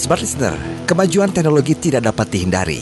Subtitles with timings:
[0.00, 0.56] Smart Listener,
[0.88, 2.80] kemajuan teknologi tidak dapat dihindari.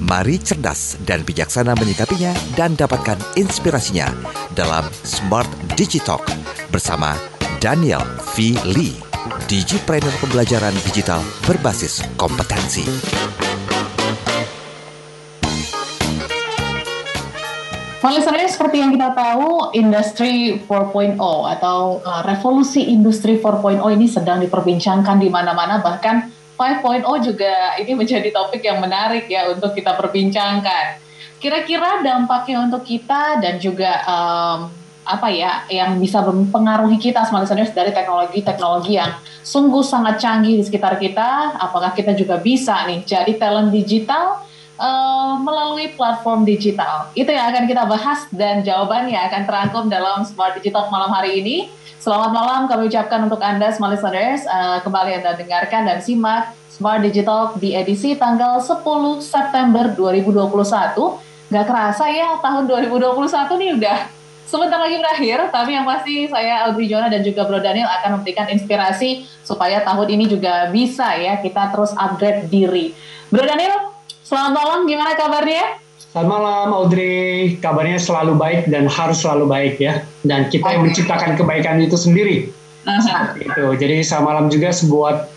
[0.00, 4.08] Mari cerdas dan bijaksana menyikapinya dan dapatkan inspirasinya
[4.56, 5.44] dalam Smart
[5.76, 6.24] Digitalk
[6.72, 7.20] bersama
[7.60, 8.00] Daniel
[8.32, 8.56] V.
[8.64, 8.96] Lee,
[9.44, 12.88] Digipreneur Pembelajaran Digital Berbasis Kompetensi.
[18.08, 21.20] Listener, seperti yang kita tahu, industri 4.0
[21.60, 28.34] atau uh, revolusi industri 4.0 ini sedang diperbincangkan di mana-mana, bahkan 5.0 juga ini menjadi
[28.34, 30.98] topik yang menarik ya untuk kita perbincangkan.
[31.38, 34.58] Kira-kira dampaknya untuk kita dan juga um,
[35.08, 39.14] apa ya yang bisa mempengaruhi kita smart listeners dari teknologi-teknologi yang
[39.46, 41.54] sungguh sangat canggih di sekitar kita.
[41.62, 44.42] Apakah kita juga bisa nih jadi talent digital
[44.78, 47.10] uh, melalui platform digital.
[47.12, 51.56] Itu yang akan kita bahas dan jawabannya akan terangkum dalam Smart Digital malam hari ini.
[52.08, 54.48] Selamat malam kami ucapkan untuk Anda Smart Listeners.
[54.48, 58.80] Uh, kembali Anda dengarkan dan simak Smart Digital di edisi tanggal 10
[59.20, 60.48] September 2021.
[61.52, 63.12] Gak kerasa ya tahun 2021
[63.60, 63.98] nih udah
[64.48, 68.48] sebentar lagi berakhir, tapi yang pasti saya Audrey Jona dan juga Bro Daniel akan memberikan
[68.56, 72.96] inspirasi supaya tahun ini juga bisa ya kita terus upgrade diri.
[73.28, 75.87] Bro Daniel, Selamat malam, gimana kabarnya?
[76.08, 80.00] Selamat malam Audrey, kabarnya selalu baik dan harus selalu baik ya.
[80.24, 82.48] Dan kita yang menciptakan kebaikan itu sendiri.
[82.88, 83.36] Uh-huh.
[83.36, 83.76] Itu.
[83.76, 85.28] Jadi selamat malam juga sebuat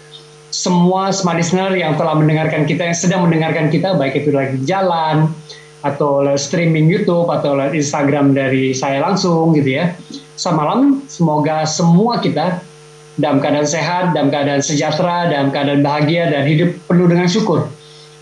[0.48, 5.28] semua smart listener yang telah mendengarkan kita, yang sedang mendengarkan kita, baik itu lagi jalan,
[5.84, 9.92] atau streaming YouTube, atau Instagram dari saya langsung gitu ya.
[10.40, 10.80] Selamat malam,
[11.12, 12.64] semoga semua kita
[13.20, 17.68] dalam keadaan sehat, dalam keadaan sejahtera, dalam keadaan bahagia, dan hidup penuh dengan syukur.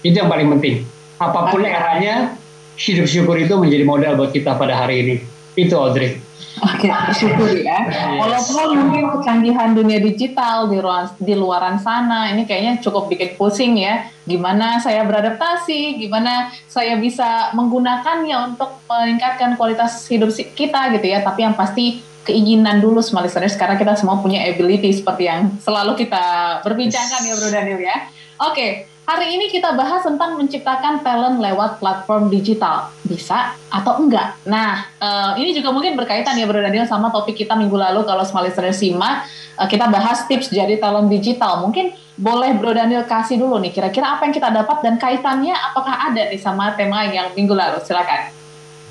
[0.02, 0.90] Itu yang paling penting.
[1.22, 2.39] Apa pun eranya,
[2.80, 5.16] hidup syukur itu menjadi modal buat kita pada hari ini.
[5.60, 6.30] Itu Audrey.
[6.60, 7.88] Oke, okay, syukur ya.
[7.88, 8.20] Yes.
[8.20, 13.80] Walaupun mungkin kecanggihan dunia digital di luar di luaran sana ini kayaknya cukup bikin pusing
[13.80, 14.12] ya.
[14.28, 21.24] Gimana saya beradaptasi, gimana saya bisa menggunakannya untuk meningkatkan kualitas hidup kita gitu ya.
[21.24, 25.96] Tapi yang pasti keinginan dulu semua listeners karena kita semua punya ability seperti yang selalu
[25.96, 27.30] kita berbincangkan yes.
[27.30, 27.98] ya Bro Daniel ya.
[28.40, 28.70] Oke, okay,
[29.10, 32.94] Hari ini kita bahas tentang menciptakan talent lewat platform digital.
[33.02, 34.38] Bisa atau enggak?
[34.46, 38.22] Nah, uh, ini juga mungkin berkaitan ya Bro Daniel sama topik kita minggu lalu kalau
[38.22, 39.26] small listener simak,
[39.58, 41.58] uh, kita bahas tips jadi talent digital.
[41.66, 46.14] Mungkin boleh Bro Daniel kasih dulu nih, kira-kira apa yang kita dapat dan kaitannya apakah
[46.14, 47.82] ada nih sama tema yang minggu lalu?
[47.82, 48.30] Silakan.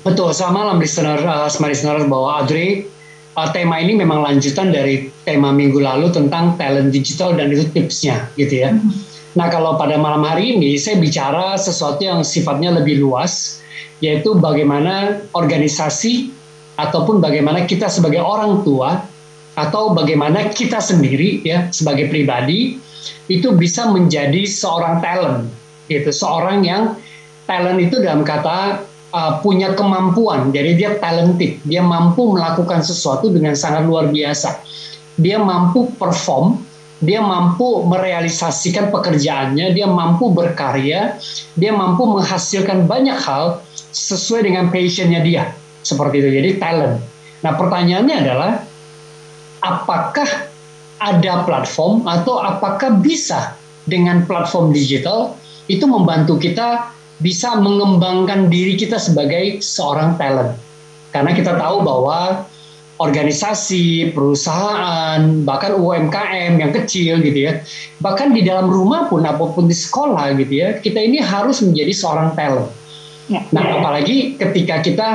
[0.03, 2.91] Betul, sama malam listener, uh, smart listener bahwa Audrey,
[3.39, 8.27] uh, tema ini memang lanjutan dari tema minggu lalu tentang talent digital dan itu tipsnya
[8.35, 8.75] gitu ya.
[8.75, 13.61] Mm -hmm Nah kalau pada malam hari ini saya bicara sesuatu yang sifatnya lebih luas,
[14.01, 16.33] yaitu bagaimana organisasi
[16.79, 19.05] ataupun bagaimana kita sebagai orang tua
[19.53, 22.79] atau bagaimana kita sendiri ya sebagai pribadi
[23.27, 25.51] itu bisa menjadi seorang talent
[25.91, 26.09] gitu.
[26.09, 26.97] Seorang yang
[27.45, 28.81] talent itu dalam kata
[29.13, 30.49] uh, punya kemampuan.
[30.49, 31.61] Jadi dia talented.
[31.65, 34.61] Dia mampu melakukan sesuatu dengan sangat luar biasa.
[35.19, 36.68] Dia mampu perform
[36.99, 41.15] dia mampu merealisasikan pekerjaannya, dia mampu berkarya,
[41.55, 43.63] dia mampu menghasilkan banyak hal
[43.95, 45.55] sesuai dengan passionnya dia.
[45.79, 46.99] Seperti itu, jadi talent.
[47.39, 48.51] Nah pertanyaannya adalah,
[49.63, 50.27] apakah
[50.99, 53.55] ada platform atau apakah bisa
[53.87, 55.39] dengan platform digital
[55.71, 56.91] itu membantu kita
[57.23, 60.55] bisa mengembangkan diri kita sebagai seorang talent.
[61.15, 62.47] Karena kita tahu bahwa
[62.99, 67.63] organisasi, perusahaan, bahkan UMKM yang kecil gitu ya.
[68.03, 71.95] Bahkan di dalam rumah pun apa pun di sekolah gitu ya, kita ini harus menjadi
[71.95, 72.67] seorang talent.
[73.31, 73.47] Ya.
[73.55, 75.07] Nah, apalagi ketika kita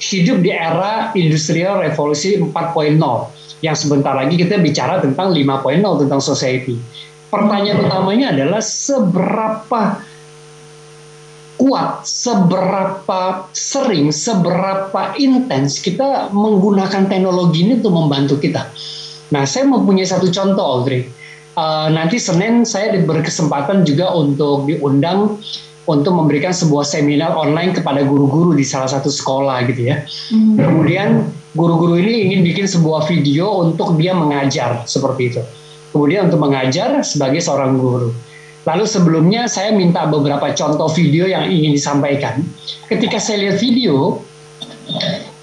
[0.00, 3.00] hidup di era industrial revolusi 4.0
[3.60, 6.76] yang sebentar lagi kita bicara tentang 5.0 tentang society.
[7.30, 10.02] Pertanyaan utamanya adalah seberapa
[11.70, 18.66] kuat, seberapa sering, seberapa intens kita menggunakan teknologi ini untuk membantu kita.
[19.30, 21.06] Nah, saya mempunyai satu contoh, Audrey.
[21.54, 25.38] Uh, nanti Senin saya berkesempatan juga untuk diundang
[25.86, 30.02] untuk memberikan sebuah seminar online kepada guru-guru di salah satu sekolah gitu ya.
[30.34, 30.58] Hmm.
[30.58, 35.42] Kemudian guru-guru ini ingin bikin sebuah video untuk dia mengajar seperti itu.
[35.90, 38.14] Kemudian untuk mengajar sebagai seorang guru.
[38.68, 42.44] Lalu sebelumnya saya minta beberapa contoh video yang ingin disampaikan.
[42.92, 44.20] Ketika saya lihat video,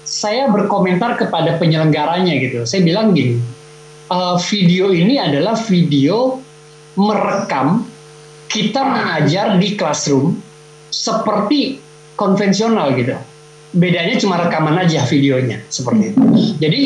[0.06, 2.62] saya berkomentar kepada penyelenggaranya gitu.
[2.62, 3.42] Saya bilang gini,
[4.06, 6.38] e, video ini adalah video
[6.94, 7.82] merekam
[8.46, 10.38] kita mengajar di classroom
[10.88, 11.82] seperti
[12.14, 13.18] konvensional gitu.
[13.74, 16.18] Bedanya cuma rekaman aja videonya seperti itu.
[16.56, 16.80] Jadi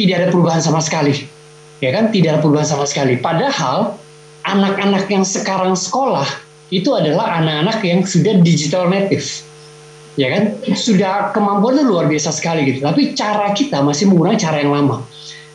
[0.00, 1.12] tidak ada perubahan sama sekali.
[1.84, 2.08] Ya kan?
[2.08, 3.20] Tidak ada perubahan sama sekali.
[3.20, 3.99] Padahal
[4.44, 6.26] anak-anak yang sekarang sekolah
[6.70, 9.26] itu adalah anak-anak yang sudah digital native.
[10.18, 10.58] Ya kan?
[10.74, 12.82] Sudah kemampuannya luar biasa sekali gitu.
[12.82, 15.02] Tapi cara kita masih menggunakan cara yang lama.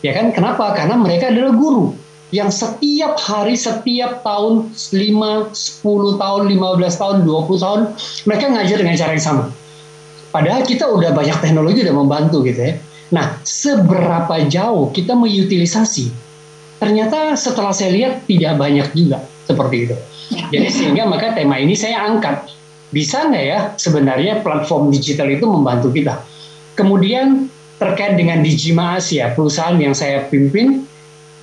[0.04, 0.32] Ya kan?
[0.36, 0.76] Kenapa?
[0.76, 1.96] Karena mereka adalah guru
[2.34, 7.82] yang setiap hari setiap tahun 5 10 tahun 15 tahun 20 tahun
[8.26, 9.46] mereka ngajar dengan cara yang sama.
[10.34, 12.74] Padahal kita udah banyak teknologi udah membantu gitu ya.
[13.14, 16.25] Nah seberapa jauh kita mengutilisasi
[16.78, 19.96] ternyata setelah saya lihat tidak banyak juga seperti itu
[20.52, 22.50] jadi sehingga maka tema ini saya angkat
[22.90, 26.22] bisa nggak ya sebenarnya platform digital itu membantu kita.
[26.80, 30.88] Kemudian terkait dengan Digima Asia, perusahaan yang saya pimpin,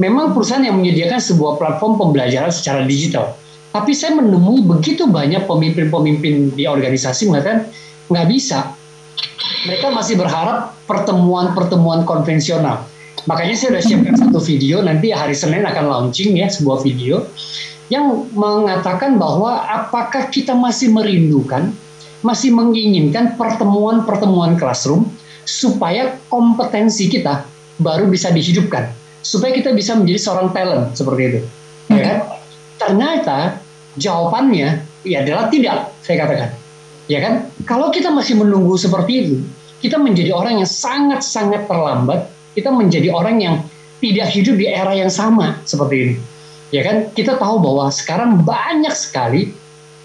[0.01, 3.37] memang perusahaan yang menyediakan sebuah platform pembelajaran secara digital.
[3.73, 7.69] Tapi saya menemui begitu banyak pemimpin-pemimpin di organisasi mengatakan
[8.09, 8.77] nggak bisa.
[9.69, 12.85] Mereka masih berharap pertemuan-pertemuan konvensional.
[13.31, 17.23] Makanya saya sudah siapkan satu video, nanti hari Senin akan launching ya sebuah video
[17.87, 21.71] yang mengatakan bahwa apakah kita masih merindukan,
[22.25, 25.07] masih menginginkan pertemuan-pertemuan classroom
[25.45, 27.45] supaya kompetensi kita
[27.79, 28.91] baru bisa dihidupkan,
[29.21, 31.41] supaya kita bisa menjadi seorang talent seperti itu.
[31.93, 32.19] Ya kan?
[32.81, 33.39] Ternyata
[34.01, 36.51] jawabannya ya adalah tidak, saya katakan.
[37.11, 37.35] Ya kan?
[37.69, 39.37] Kalau kita masih menunggu seperti itu,
[39.83, 43.57] kita menjadi orang yang sangat-sangat terlambat, kita menjadi orang yang
[44.03, 46.15] tidak hidup di era yang sama seperti ini.
[46.73, 47.13] Ya kan?
[47.13, 49.53] Kita tahu bahwa sekarang banyak sekali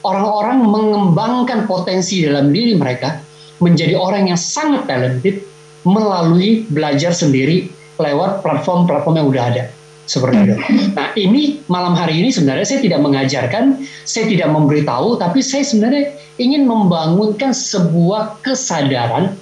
[0.04, 3.24] orang-orang mengembangkan potensi dalam diri mereka
[3.58, 5.42] menjadi orang yang sangat talented
[5.88, 9.64] melalui belajar sendiri lewat platform-platform yang udah ada.
[10.08, 10.56] Seperti itu.
[10.96, 16.16] Nah ini malam hari ini sebenarnya saya tidak mengajarkan, saya tidak memberitahu, tapi saya sebenarnya
[16.40, 19.36] ingin membangunkan sebuah kesadaran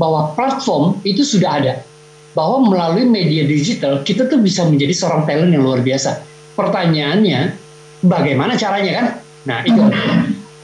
[0.00, 1.72] bahwa platform itu sudah ada,
[2.36, 6.20] bahwa melalui media digital kita tuh bisa menjadi seorang talent yang luar biasa
[6.52, 7.56] pertanyaannya
[8.04, 9.06] bagaimana caranya kan?
[9.48, 9.80] Nah itu.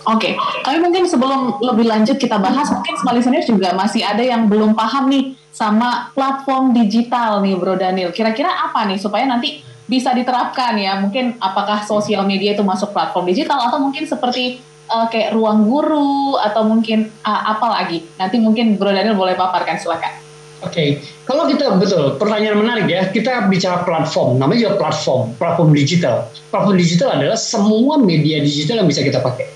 [0.03, 0.61] Oke, okay.
[0.67, 4.75] tapi mungkin sebelum lebih lanjut kita bahas, mungkin small listeners juga masih ada yang belum
[4.75, 8.11] paham nih sama platform digital nih Bro Daniel.
[8.11, 10.99] Kira-kira apa nih supaya nanti bisa diterapkan ya?
[10.99, 14.59] Mungkin apakah sosial media itu masuk platform digital atau mungkin seperti
[14.91, 18.03] uh, kayak ruang guru atau mungkin uh, apa lagi?
[18.19, 20.32] Nanti mungkin Bro Daniel boleh paparkan silakan.
[20.63, 20.89] Oke, okay.
[21.27, 23.11] kalau kita betul pertanyaan menarik ya.
[23.11, 26.31] Kita bicara platform, namanya juga platform, platform digital.
[26.55, 29.51] Platform digital adalah semua media digital yang bisa kita pakai.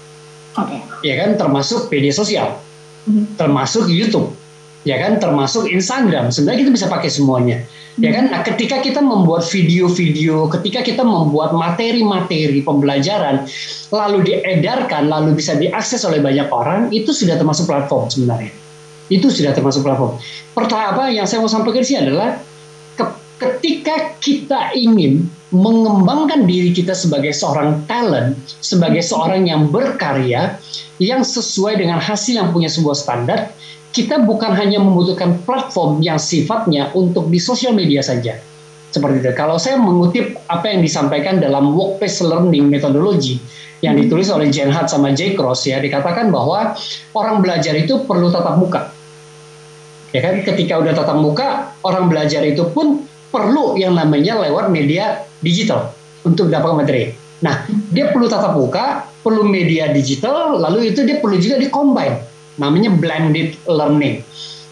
[0.58, 0.66] Oke.
[0.66, 0.80] Okay.
[1.06, 2.58] Ya kan, termasuk media sosial,
[3.06, 3.38] mm-hmm.
[3.38, 4.34] termasuk YouTube,
[4.82, 6.34] ya kan, termasuk Instagram.
[6.34, 7.62] Sebenarnya kita bisa pakai semuanya.
[7.62, 8.02] Mm-hmm.
[8.02, 13.46] Ya kan, nah ketika kita membuat video-video, ketika kita membuat materi-materi pembelajaran,
[13.94, 18.65] lalu diedarkan, lalu bisa diakses oleh banyak orang, itu sudah termasuk platform sebenarnya
[19.12, 20.18] itu sudah termasuk platform.
[20.54, 22.42] Pertama apa yang saya mau sampaikan sih adalah
[23.36, 30.56] ketika kita ingin mengembangkan diri kita sebagai seorang talent, sebagai seorang yang berkarya,
[30.96, 33.52] yang sesuai dengan hasil yang punya sebuah standar,
[33.92, 38.40] kita bukan hanya membutuhkan platform yang sifatnya untuk di sosial media saja.
[38.88, 39.30] Seperti itu.
[39.36, 43.36] Kalau saya mengutip apa yang disampaikan dalam workplace learning methodology
[43.84, 46.72] yang ditulis oleh Jen Hart sama Jay Cross ya, dikatakan bahwa
[47.12, 48.95] orang belajar itu perlu tatap muka
[50.16, 50.40] ya kan?
[50.40, 55.92] Ketika udah tatap muka orang belajar itu pun perlu yang namanya lewat media digital
[56.24, 57.04] untuk dapat materi.
[57.44, 62.16] Nah dia perlu tatap muka perlu media digital lalu itu dia perlu juga combine
[62.56, 64.24] namanya blended learning.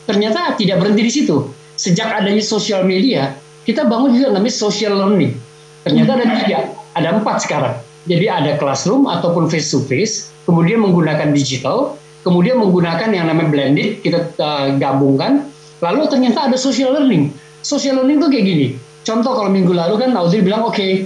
[0.08, 1.36] Ternyata tidak berhenti di situ.
[1.76, 3.36] Sejak adanya sosial media
[3.68, 5.36] kita bangun juga namanya social learning.
[5.84, 6.58] Ternyata ada tiga
[6.96, 7.76] ada empat sekarang.
[8.04, 14.00] Jadi ada classroom ataupun face to face kemudian menggunakan digital kemudian menggunakan yang namanya blended
[14.00, 15.52] kita uh, gabungkan.
[15.84, 17.28] Lalu ternyata ada social learning.
[17.60, 18.66] Social learning tuh kayak gini.
[19.04, 21.04] Contoh kalau minggu lalu kan Audrey bilang oke okay,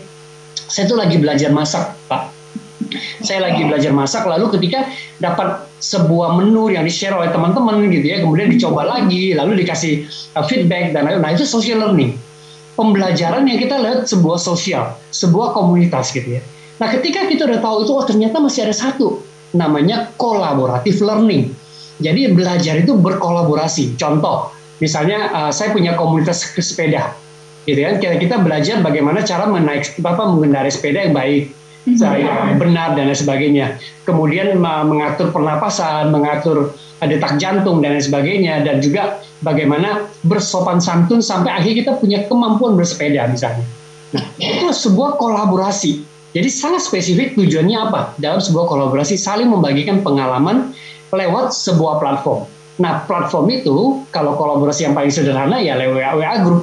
[0.55, 2.31] saya tuh lagi belajar masak pak.
[3.21, 4.87] Saya lagi belajar masak lalu ketika
[5.19, 10.07] dapat sebuah menu yang di share oleh teman-teman gitu ya kemudian dicoba lagi lalu dikasih
[10.39, 12.15] uh, feedback dan lain nah itu social learning.
[12.79, 16.43] Pembelajaran yang kita lihat sebuah sosial sebuah komunitas gitu ya.
[16.79, 21.53] Nah ketika kita udah tahu itu oh ternyata masih ada satu namanya kolaboratif learning.
[21.99, 23.99] Jadi belajar itu berkolaborasi.
[23.99, 27.17] Contoh, misalnya uh, saya punya komunitas sepeda,
[27.67, 27.99] gitu kan?
[27.99, 31.51] Kita kita belajar bagaimana cara menaik apa mengendarai sepeda yang baik,
[31.99, 33.67] saya benar dan lain sebagainya.
[34.07, 41.51] Kemudian mengatur pernapasan, mengatur detak jantung dan lain sebagainya, dan juga bagaimana bersopan santun sampai
[41.51, 43.67] akhirnya kita punya kemampuan bersepeda misalnya.
[44.15, 46.07] Nah, itu sebuah kolaborasi
[46.37, 48.01] jadi sangat spesifik tujuannya apa?
[48.21, 50.77] Dalam sebuah kolaborasi saling membagikan pengalaman
[51.09, 52.45] lewat sebuah platform.
[52.79, 56.63] Nah, platform itu kalau kolaborasi yang paling sederhana ya lewat WA, group.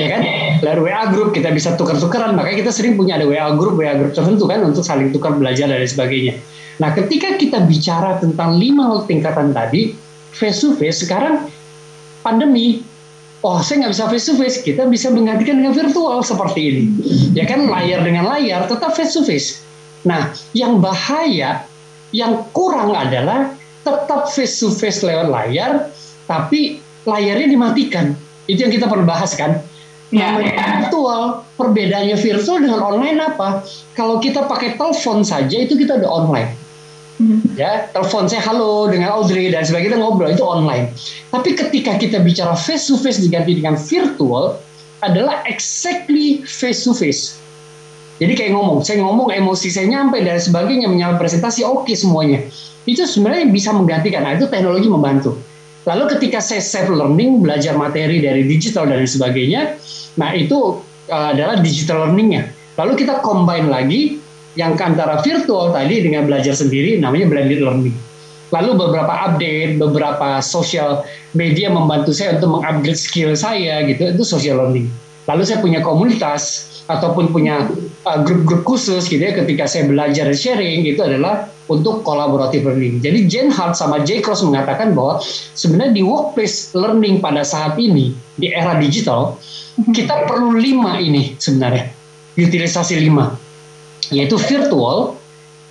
[0.00, 0.20] ya kan?
[0.64, 4.16] Lewat WA group kita bisa tukar-tukaran, makanya kita sering punya ada WA group, WA group
[4.16, 6.40] tertentu kan untuk saling tukar belajar dan sebagainya.
[6.80, 9.94] Nah, ketika kita bicara tentang lima tingkatan tadi,
[10.34, 11.46] face to face sekarang
[12.24, 12.82] pandemi
[13.44, 16.82] oh saya nggak bisa face to face, kita bisa menggantikan dengan virtual seperti ini.
[17.36, 19.60] Ya kan layar dengan layar tetap face to face.
[20.08, 21.68] Nah, yang bahaya,
[22.10, 23.52] yang kurang adalah
[23.84, 25.92] tetap face to face lewat layar,
[26.24, 28.16] tapi layarnya dimatikan.
[28.48, 29.60] Itu yang kita perlu bahas kan.
[30.12, 30.86] Ya, ya.
[30.86, 33.66] virtual, perbedaannya virtual dengan online apa?
[33.98, 36.63] Kalau kita pakai telepon saja itu kita udah online
[37.14, 37.38] Hmm.
[37.54, 40.90] Ya, telepon saya halo dengan Audrey dan sebagainya ngobrol itu online.
[41.30, 44.58] Tapi ketika kita bicara face to face diganti dengan virtual
[44.98, 47.38] adalah exactly face to face.
[48.18, 52.42] Jadi kayak ngomong, saya ngomong emosi saya nyampe dan sebagainya menyampe presentasi oke okay semuanya.
[52.86, 54.26] Itu sebenarnya bisa menggantikan.
[54.26, 55.38] Nah, itu teknologi membantu.
[55.84, 59.76] Lalu ketika saya self learning, belajar materi dari digital dan sebagainya,
[60.16, 60.80] nah itu
[61.12, 62.48] uh, adalah digital learningnya.
[62.80, 64.18] Lalu kita combine lagi
[64.54, 67.96] yang antara virtual tadi dengan belajar sendiri namanya blended learning.
[68.54, 71.02] Lalu beberapa update, beberapa social
[71.34, 74.86] media membantu saya untuk mengupgrade skill saya gitu, itu social learning.
[75.26, 77.64] Lalu saya punya komunitas ataupun punya
[78.04, 82.68] uh, grup-grup uh, khusus gitu ya ketika saya belajar dan sharing itu adalah untuk collaborative
[82.68, 83.00] learning.
[83.00, 84.20] Jadi Jen Hart sama J.
[84.20, 85.24] Cross mengatakan bahwa
[85.56, 89.40] sebenarnya di workplace learning pada saat ini di era digital
[89.96, 91.88] kita perlu lima ini sebenarnya
[92.36, 93.32] utilisasi lima
[94.10, 95.16] yaitu virtual,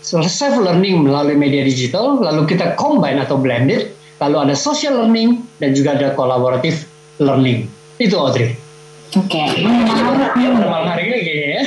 [0.04, 5.76] self learning melalui media digital, lalu kita combine atau blended, lalu ada social learning dan
[5.76, 6.88] juga ada collaborative
[7.22, 7.70] learning.
[8.02, 8.58] Itu Audrey.
[9.14, 9.46] Oke.
[9.46, 9.62] Okay.
[10.34, 11.64] Malam hari ini kayaknya ya.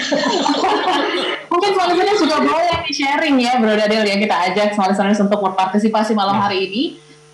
[1.53, 5.39] Mungkin selanjutnya sudah boleh di sharing ya Bro Daniel yang kita ajak semua listeners untuk
[5.39, 6.51] berpartisipasi malam nah.
[6.51, 6.83] hari ini.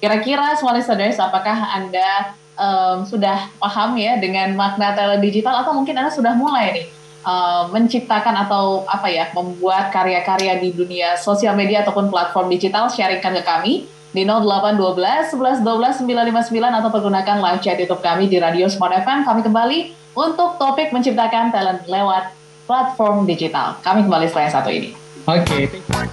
[0.04, 6.12] Kira-kira semua listeners apakah Anda um, sudah paham ya dengan makna teledigital atau mungkin Anda
[6.12, 6.86] sudah mulai nih
[7.22, 13.38] uh, menciptakan atau apa ya membuat karya-karya di dunia sosial media ataupun platform digital sharingkan
[13.40, 13.74] ke kami
[14.12, 19.24] di 0812 11 12 959 atau pergunakan live chat YouTube kami di Radio Smart FM.
[19.24, 19.78] Kami kembali
[20.12, 22.36] untuk topik menciptakan talent lewat
[22.68, 23.80] platform digital.
[23.80, 24.90] Kami kembali setelah yang satu ini.
[25.24, 25.66] Oke.
[25.70, 26.12] Okay.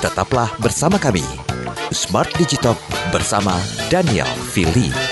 [0.00, 1.24] Tetaplah bersama kami.
[1.90, 2.78] Smart Digital
[3.10, 3.58] bersama
[3.90, 5.09] Daniel Fili.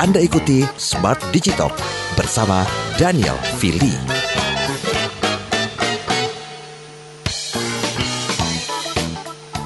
[0.00, 1.68] Anda ikuti Smart Digital
[2.16, 2.64] bersama
[2.96, 3.92] Daniel Fili.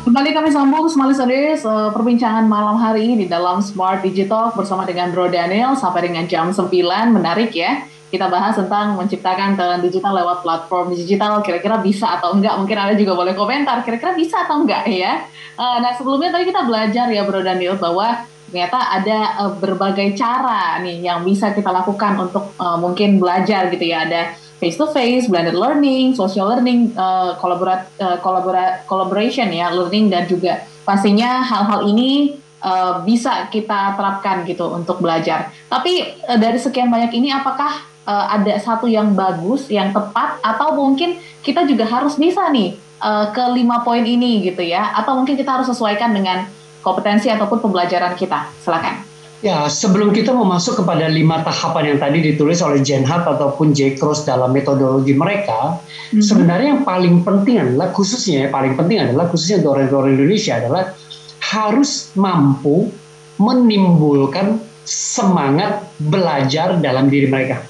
[0.02, 5.14] Kembali kami sambung semua listeners uh, perbincangan malam hari ini dalam Smart Digital bersama dengan
[5.14, 6.66] Bro Daniel sampai dengan jam 9
[7.14, 7.86] menarik ya.
[8.10, 11.46] Kita bahas tentang menciptakan talent digital lewat platform digital.
[11.46, 12.58] Kira-kira bisa atau enggak?
[12.58, 13.86] Mungkin Anda juga boleh komentar.
[13.86, 15.30] Kira-kira bisa atau enggak ya?
[15.54, 20.78] Uh, nah sebelumnya tadi kita belajar ya Bro Daniel bahwa ternyata ada uh, berbagai cara
[20.78, 25.26] nih yang bisa kita lakukan untuk uh, mungkin belajar gitu ya ada face to face,
[25.26, 31.82] blended learning, social learning, uh, collaborate, uh, collaborate, collaboration ya, learning dan juga pastinya hal-hal
[31.90, 35.50] ini uh, bisa kita terapkan gitu untuk belajar.
[35.66, 40.78] Tapi uh, dari sekian banyak ini apakah uh, ada satu yang bagus, yang tepat atau
[40.78, 45.61] mungkin kita juga harus bisa nih ke lima poin ini gitu ya, atau mungkin kita
[45.61, 46.49] harus sesuaikan dengan
[46.84, 48.52] kompetensi ataupun pembelajaran kita.
[48.60, 49.14] Silakan.
[49.44, 53.76] Ya, sebelum kita mau masuk kepada lima tahapan yang tadi ditulis oleh Jen Hart ataupun
[53.76, 53.92] J.
[53.92, 56.24] Cross dalam metodologi mereka, mm-hmm.
[56.24, 60.96] sebenarnya yang paling penting adalah khususnya yang paling penting adalah khususnya untuk orang-orang Indonesia adalah
[61.44, 62.88] harus mampu
[63.36, 67.60] menimbulkan semangat belajar dalam diri mereka.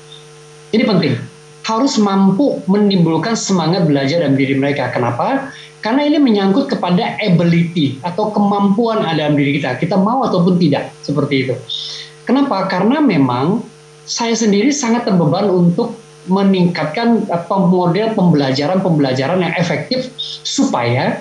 [0.71, 1.15] Ini penting.
[1.67, 4.95] Harus mampu menimbulkan semangat belajar dalam diri mereka.
[4.95, 5.51] Kenapa?
[5.85, 9.77] Karena ini menyangkut kepada ability atau kemampuan dalam diri kita.
[9.77, 11.55] Kita mau ataupun tidak, seperti itu.
[12.25, 12.65] Kenapa?
[12.73, 13.61] Karena memang
[14.09, 15.93] saya sendiri sangat terbeban untuk
[16.25, 17.29] meningkatkan
[17.69, 20.09] model pembelajaran-pembelajaran yang efektif
[20.41, 21.21] supaya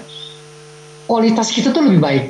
[1.11, 2.23] kualitas kita tuh lebih baik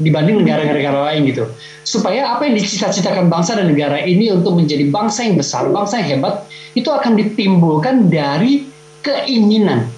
[0.00, 1.44] dibanding negara-negara lain gitu.
[1.84, 6.18] Supaya apa yang dicita-citakan bangsa dan negara ini untuk menjadi bangsa yang besar, bangsa yang
[6.18, 8.64] hebat, itu akan ditimbulkan dari
[9.04, 9.93] keinginan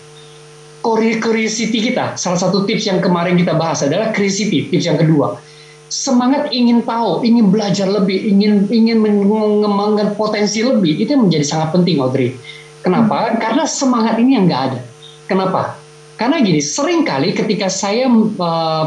[1.19, 2.14] curiosity kita.
[2.14, 5.43] Salah satu tips yang kemarin kita bahas adalah curiosity, tips yang kedua.
[5.87, 11.99] Semangat ingin tahu, ingin belajar lebih, ingin ingin mengembangkan potensi lebih, itu menjadi sangat penting,
[12.02, 12.35] Audrey.
[12.83, 13.35] Kenapa?
[13.35, 13.38] Hmm.
[13.43, 14.81] Karena semangat ini yang nggak ada.
[15.26, 15.75] Kenapa?
[16.14, 18.85] Karena gini, sering kali ketika saya uh,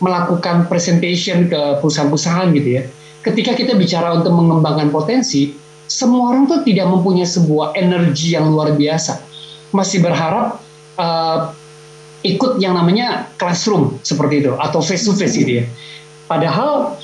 [0.00, 2.82] melakukan presentation ke perusahaan-perusahaan gitu ya,
[3.20, 5.52] ketika kita bicara untuk mengembangkan potensi,
[5.84, 9.20] semua orang tuh tidak mempunyai sebuah energi yang luar biasa.
[9.70, 10.58] Masih berharap
[11.00, 11.56] uh,
[12.20, 15.66] ikut yang namanya classroom seperti itu atau face to face gitu ya.
[16.28, 17.00] Padahal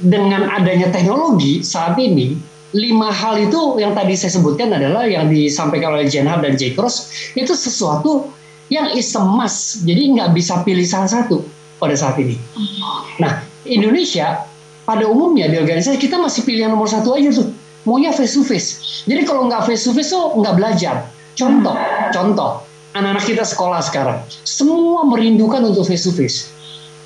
[0.00, 2.36] dengan adanya teknologi saat ini
[2.76, 6.76] lima hal itu yang tadi saya sebutkan adalah yang disampaikan oleh Jenhard dan J.
[6.76, 8.32] Cross itu sesuatu
[8.72, 9.14] yang is.
[9.86, 11.46] Jadi nggak bisa pilih salah satu
[11.78, 12.34] pada saat ini.
[13.22, 14.44] Nah, Indonesia
[14.82, 17.48] pada umumnya di organisasi kita masih pilih yang nomor satu aja tuh.
[17.86, 18.68] Maunya face to face.
[19.06, 21.06] Jadi kalau nggak face to face tuh nggak belajar.
[21.38, 21.76] Contoh,
[22.10, 22.65] contoh,
[22.96, 26.48] anak-anak kita sekolah sekarang, semua merindukan untuk face to face.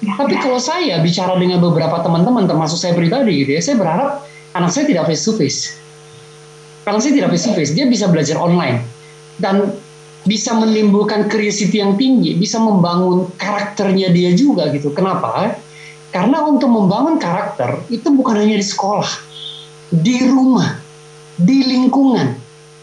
[0.01, 4.25] Tapi kalau saya bicara dengan beberapa teman-teman, termasuk saya pribadi gitu ya, saya berharap
[4.57, 5.77] anak saya tidak face to face.
[6.89, 8.81] Anak saya tidak face to face, dia bisa belajar online
[9.43, 9.75] dan
[10.25, 14.93] bisa menimbulkan curiosity yang tinggi, bisa membangun karakternya dia juga gitu.
[14.97, 15.53] Kenapa?
[16.11, 19.11] Karena untuk membangun karakter itu bukan hanya di sekolah,
[19.93, 20.81] di rumah,
[21.37, 22.37] di lingkungan.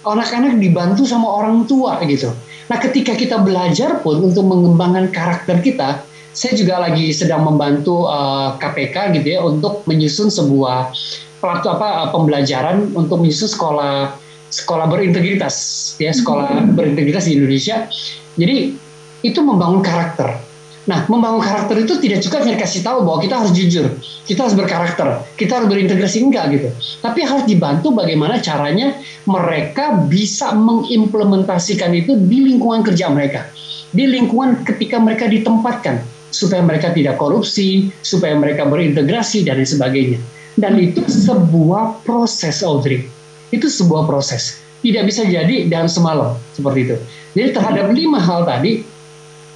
[0.07, 2.31] Anak-anak dibantu sama orang tua gitu.
[2.67, 6.03] Nah, ketika kita belajar pun untuk mengembangkan karakter kita,
[6.38, 10.93] saya juga lagi sedang membantu uh, eh, KPK gitu ya untuk menyusun sebuah
[11.41, 14.13] pelaku apa eh, pembelajaran untuk menyusun sekolah
[14.47, 15.55] sekolah berintegritas
[16.00, 16.77] ya sekolah hmm.
[16.77, 17.89] berintegritas di Indonesia.
[18.38, 18.77] Jadi
[19.25, 20.46] itu membangun karakter.
[20.88, 23.91] Nah, membangun karakter itu tidak juga hanya dikasih tahu bahwa kita harus jujur,
[24.24, 26.72] kita harus berkarakter, kita harus berintegrasi enggak gitu.
[27.03, 28.96] Tapi harus dibantu bagaimana caranya
[29.27, 33.51] mereka bisa mengimplementasikan itu di lingkungan kerja mereka,
[33.91, 36.00] di lingkungan ketika mereka ditempatkan
[36.32, 40.24] supaya mereka tidak korupsi, supaya mereka berintegrasi dan sebagainya.
[40.56, 43.06] Dan itu sebuah proses, Audrey.
[43.51, 44.63] Itu sebuah proses.
[44.82, 46.96] Tidak bisa jadi dalam semalam, seperti itu.
[47.38, 48.82] Jadi terhadap lima hal tadi,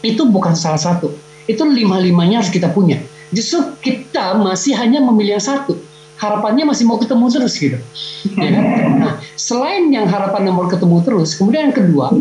[0.02, 1.14] itu bukan salah satu.
[1.50, 3.02] Itu lima-limanya harus kita punya.
[3.32, 5.78] Justru kita masih hanya memilih yang satu.
[6.22, 7.78] Harapannya masih mau ketemu terus gitu.
[8.38, 8.66] Ya kan?
[9.02, 12.14] Nah, selain yang harapan mau ketemu terus, kemudian yang kedua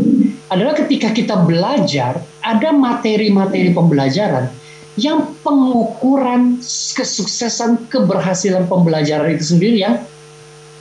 [0.48, 4.48] adalah ketika kita belajar, ada materi-materi pembelajaran
[4.96, 6.58] yang pengukuran
[6.96, 10.00] kesuksesan keberhasilan pembelajaran itu sendiri yang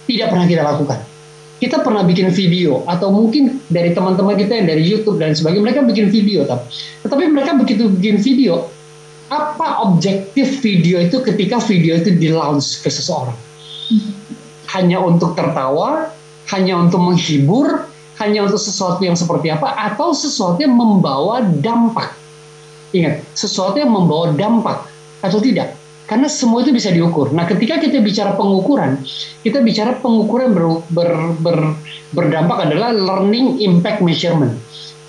[0.07, 0.99] tidak pernah kita lakukan.
[1.59, 5.81] Kita pernah bikin video atau mungkin dari teman-teman kita yang dari YouTube dan sebagainya mereka
[5.83, 6.47] bikin video
[7.03, 8.71] tetapi mereka begitu bikin video
[9.29, 13.35] apa objektif video itu ketika video itu di launch ke seseorang?
[14.73, 16.09] Hanya untuk tertawa
[16.49, 17.85] hanya untuk menghibur
[18.19, 22.19] hanya untuk sesuatu yang seperti apa atau sesuatu yang membawa dampak?
[22.91, 24.83] Ingat, sesuatu yang membawa dampak
[25.23, 25.78] atau tidak.
[26.09, 27.29] Karena semua itu bisa diukur.
[27.37, 28.97] Nah, ketika kita bicara pengukuran,
[29.45, 31.57] kita bicara pengukuran ber, ber, ber,
[32.17, 34.57] berdampak adalah learning impact measurement.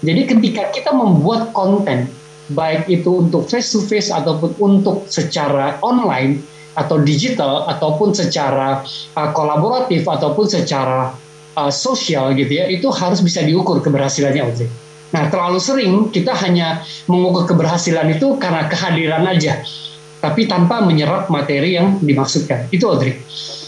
[0.04, 2.04] Jadi ketika kita membuat konten,
[2.52, 6.44] baik itu untuk face to face ataupun untuk secara online
[6.76, 8.84] atau digital ataupun secara
[9.16, 11.16] uh, kolaboratif ataupun secara
[11.56, 14.68] uh, sosial gitu ya, itu harus bisa diukur keberhasilannya Audrey.
[15.10, 19.58] Nah, terlalu sering kita hanya mengukur keberhasilan itu karena kehadiran aja,
[20.20, 22.68] tapi tanpa menyerap materi yang dimaksudkan.
[22.68, 23.16] Itu Audrey.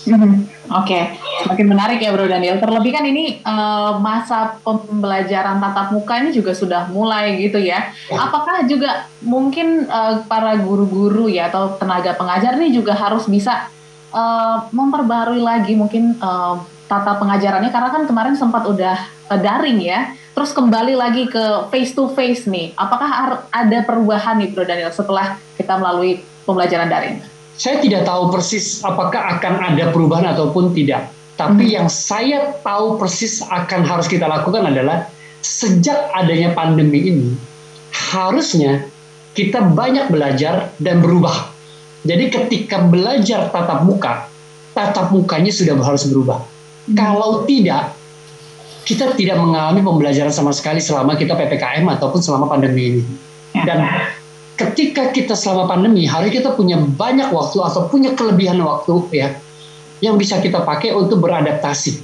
[0.03, 0.51] Hmm,
[0.83, 1.03] Oke, okay.
[1.47, 2.59] makin menarik ya Bro Daniel.
[2.59, 7.95] Terlebih kan ini uh, masa pembelajaran tatap muka ini juga sudah mulai gitu ya.
[8.11, 8.19] ya.
[8.19, 13.71] Apakah juga mungkin uh, para guru-guru ya atau tenaga pengajar ini juga harus bisa
[14.11, 16.59] uh, memperbarui lagi mungkin uh,
[16.91, 18.99] tata pengajarannya karena kan kemarin sempat udah
[19.31, 24.49] uh, daring ya terus kembali lagi ke face to face nih, apakah ada perubahan nih
[24.51, 27.17] Bro Daniel setelah kita melalui pembelajaran daring?
[27.57, 31.13] Saya tidak tahu persis apakah akan ada perubahan ataupun tidak.
[31.37, 31.75] Tapi hmm.
[31.81, 35.09] yang saya tahu persis akan harus kita lakukan adalah
[35.43, 37.29] sejak adanya pandemi ini
[37.93, 38.87] harusnya
[39.33, 41.51] kita banyak belajar dan berubah.
[42.03, 44.29] Jadi ketika belajar tatap muka,
[44.77, 46.45] tatap mukanya sudah harus berubah.
[46.89, 46.97] Hmm.
[46.99, 47.95] Kalau tidak,
[48.83, 53.03] kita tidak mengalami pembelajaran sama sekali selama kita PPKM ataupun selama pandemi ini.
[53.63, 53.87] Dan
[54.63, 59.29] ketika kita selama pandemi, hari kita punya banyak waktu atau punya kelebihan waktu ya
[60.03, 62.03] yang bisa kita pakai untuk beradaptasi.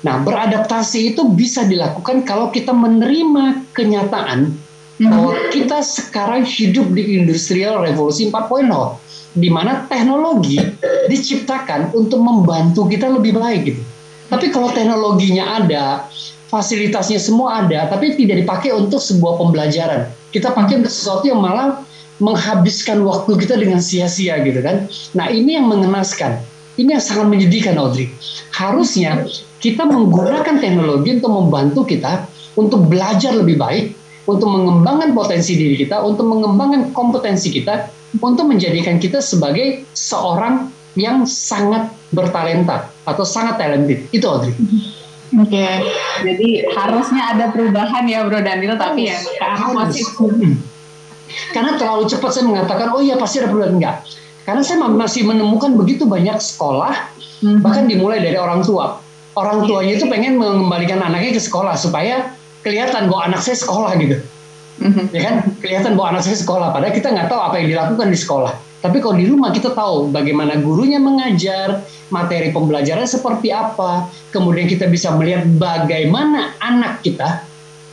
[0.00, 4.54] Nah, beradaptasi itu bisa dilakukan kalau kita menerima kenyataan
[4.98, 5.06] hmm.
[5.06, 10.58] bahwa kita sekarang hidup di industrial revolusi 4.0 di mana teknologi
[11.06, 13.82] diciptakan untuk membantu kita lebih baik gitu.
[14.30, 16.06] Tapi kalau teknologinya ada,
[16.50, 20.06] fasilitasnya semua ada, tapi tidak dipakai untuk sebuah pembelajaran.
[20.30, 21.82] Kita pakai untuk sesuatu yang malah
[22.20, 24.86] menghabiskan waktu kita dengan sia-sia gitu kan.
[25.16, 26.40] Nah ini yang mengenaskan.
[26.78, 28.08] Ini yang sangat menyedihkan Audrey.
[28.54, 29.28] Harusnya
[29.60, 32.24] kita menggunakan teknologi untuk membantu kita
[32.58, 33.94] untuk belajar lebih baik,
[34.26, 41.22] untuk mengembangkan potensi diri kita, untuk mengembangkan kompetensi kita, untuk menjadikan kita sebagai seorang yang
[41.22, 44.10] sangat bertalenta atau sangat talented.
[44.10, 44.54] Itu Audrey.
[45.30, 45.86] Oke, okay.
[46.26, 50.18] jadi harusnya ada perubahan ya Bro Daniel, tapi ya ke arah positif.
[51.54, 53.76] Karena terlalu cepat saya mengatakan, oh iya pasti ada perubahan.
[53.76, 53.96] Enggak.
[54.44, 56.92] Karena saya masih menemukan begitu banyak sekolah,
[57.44, 57.60] hmm.
[57.62, 58.98] bahkan dimulai dari orang tua.
[59.38, 62.34] Orang tuanya itu pengen mengembalikan anaknya ke sekolah supaya
[62.66, 64.18] kelihatan bahwa anak saya sekolah gitu.
[64.80, 65.04] Mm-hmm.
[65.12, 65.34] Ya kan?
[65.60, 66.72] Kelihatan bahwa anak saya sekolah.
[66.72, 68.52] Padahal kita nggak tahu apa yang dilakukan di sekolah.
[68.80, 74.88] Tapi kalau di rumah kita tahu bagaimana gurunya mengajar, materi pembelajaran seperti apa, kemudian kita
[74.88, 77.44] bisa melihat bagaimana anak kita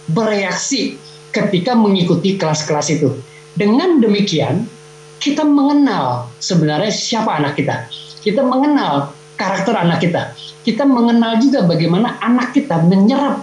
[0.08, 0.96] bereaksi
[1.36, 3.20] ketika mengikuti kelas-kelas itu.
[3.58, 4.70] Dengan demikian,
[5.18, 7.90] kita mengenal sebenarnya siapa anak kita.
[8.22, 10.38] Kita mengenal karakter anak kita.
[10.62, 13.42] Kita mengenal juga bagaimana anak kita menyerap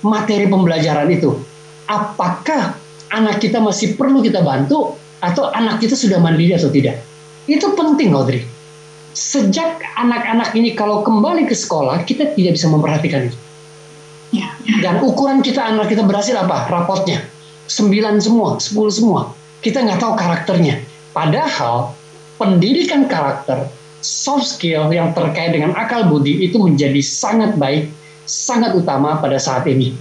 [0.00, 1.36] materi pembelajaran itu.
[1.84, 2.80] Apakah
[3.12, 7.02] anak kita masih perlu kita bantu atau anak kita sudah mandiri atau tidak.
[7.44, 8.46] Itu penting Audrey.
[9.10, 13.38] Sejak anak-anak ini kalau kembali ke sekolah, kita tidak bisa memperhatikan itu.
[14.30, 14.54] Ya.
[14.80, 16.70] Dan ukuran kita anak kita berhasil apa?
[16.70, 17.26] Rapotnya.
[17.66, 19.34] Sembilan semua, sepuluh semua.
[19.60, 20.80] Kita nggak tahu karakternya.
[21.12, 21.92] Padahal
[22.40, 23.68] pendidikan karakter,
[24.00, 27.92] soft skill yang terkait dengan akal budi itu menjadi sangat baik,
[28.24, 29.92] sangat utama pada saat ini.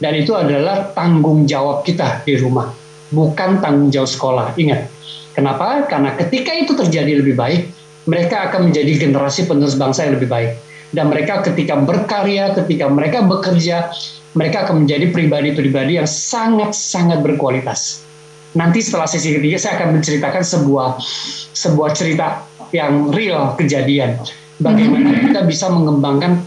[0.00, 4.46] Dan itu adalah tanggung jawab kita di rumah bukan tanggung jawab sekolah.
[4.56, 4.88] Ingat,
[5.36, 5.86] kenapa?
[5.86, 7.68] Karena ketika itu terjadi lebih baik,
[8.08, 10.58] mereka akan menjadi generasi penerus bangsa yang lebih baik.
[10.92, 13.92] Dan mereka ketika berkarya, ketika mereka bekerja,
[14.32, 18.04] mereka akan menjadi pribadi-pribadi yang sangat-sangat berkualitas.
[18.52, 20.88] Nanti setelah sesi ketiga saya akan menceritakan sebuah
[21.56, 24.20] sebuah cerita yang real kejadian.
[24.60, 25.26] Bagaimana mm-hmm.
[25.32, 26.44] kita bisa mengembangkan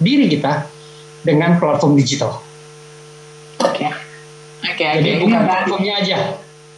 [0.00, 0.68] diri kita
[1.24, 2.40] dengan platform digital.
[3.64, 3.88] Oke.
[3.88, 3.90] Okay.
[4.76, 5.22] Okay, Jadi okay.
[5.24, 6.18] bukan platformnya aja,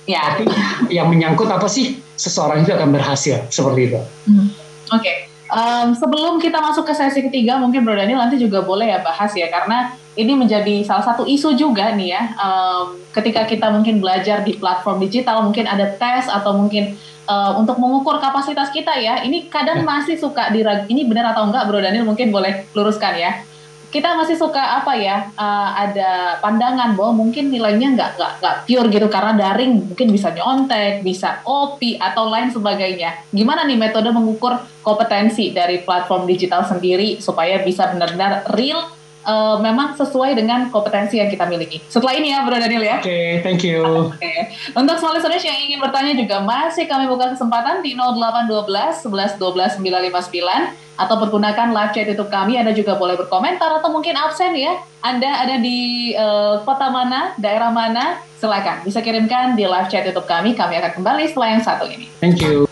[0.05, 0.21] ya.
[0.35, 0.45] tapi
[0.93, 4.01] yang menyangkut apa sih seseorang itu akan berhasil seperti itu.
[4.29, 4.49] Hmm.
[4.93, 5.03] Oke.
[5.03, 5.17] Okay.
[5.49, 9.33] Um, sebelum kita masuk ke sesi ketiga, mungkin Bro Daniel nanti juga boleh ya bahas
[9.33, 12.23] ya, karena ini menjadi salah satu isu juga nih ya.
[12.35, 16.99] Um, ketika kita mungkin belajar di platform digital, mungkin ada tes atau mungkin
[17.31, 19.23] uh, untuk mengukur kapasitas kita ya.
[19.23, 19.87] Ini kadang ya.
[19.87, 20.91] masih suka dirag.
[20.91, 23.47] Ini benar atau enggak, Bro Daniel mungkin boleh luruskan ya
[23.89, 28.89] kita masih suka apa ya uh, ada pandangan bahwa mungkin nilainya nggak nggak nggak pure
[28.93, 34.61] gitu karena daring mungkin bisa nyontek bisa kopi atau lain sebagainya gimana nih metode mengukur
[34.85, 38.93] kompetensi dari platform digital sendiri supaya bisa benar-benar real
[39.29, 41.85] uh, memang sesuai dengan kompetensi yang kita miliki.
[41.93, 42.97] Setelah ini ya, Bro Daniel ya.
[42.99, 43.85] Oke, okay, thank you.
[43.85, 44.17] Oke.
[44.17, 44.39] Okay.
[44.73, 49.85] Untuk semua listeners yang ingin bertanya juga masih kami buka kesempatan di 0812 11 12
[49.85, 52.59] 959 atau pergunakan live chat YouTube kami.
[52.59, 54.81] Anda juga boleh berkomentar atau mungkin absen ya.
[55.05, 60.27] Anda ada di uh, kota mana, daerah mana, silakan bisa kirimkan di live chat YouTube
[60.27, 60.59] kami.
[60.59, 62.11] Kami akan kembali setelah yang satu ini.
[62.19, 62.67] Thank you.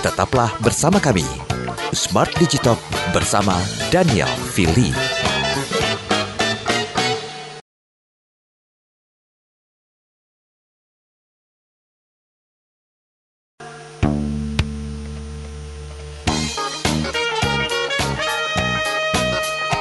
[0.00, 1.24] Tetaplah bersama kami
[1.94, 2.74] Smart Digital
[3.14, 3.54] bersama
[3.94, 4.90] Daniel Fili.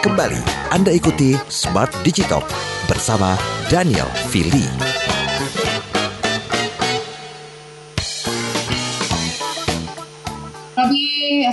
[0.06, 0.38] Kembali
[0.70, 2.46] Anda ikuti Smart Digital
[2.86, 3.34] bersama
[3.74, 4.93] Daniel Fili.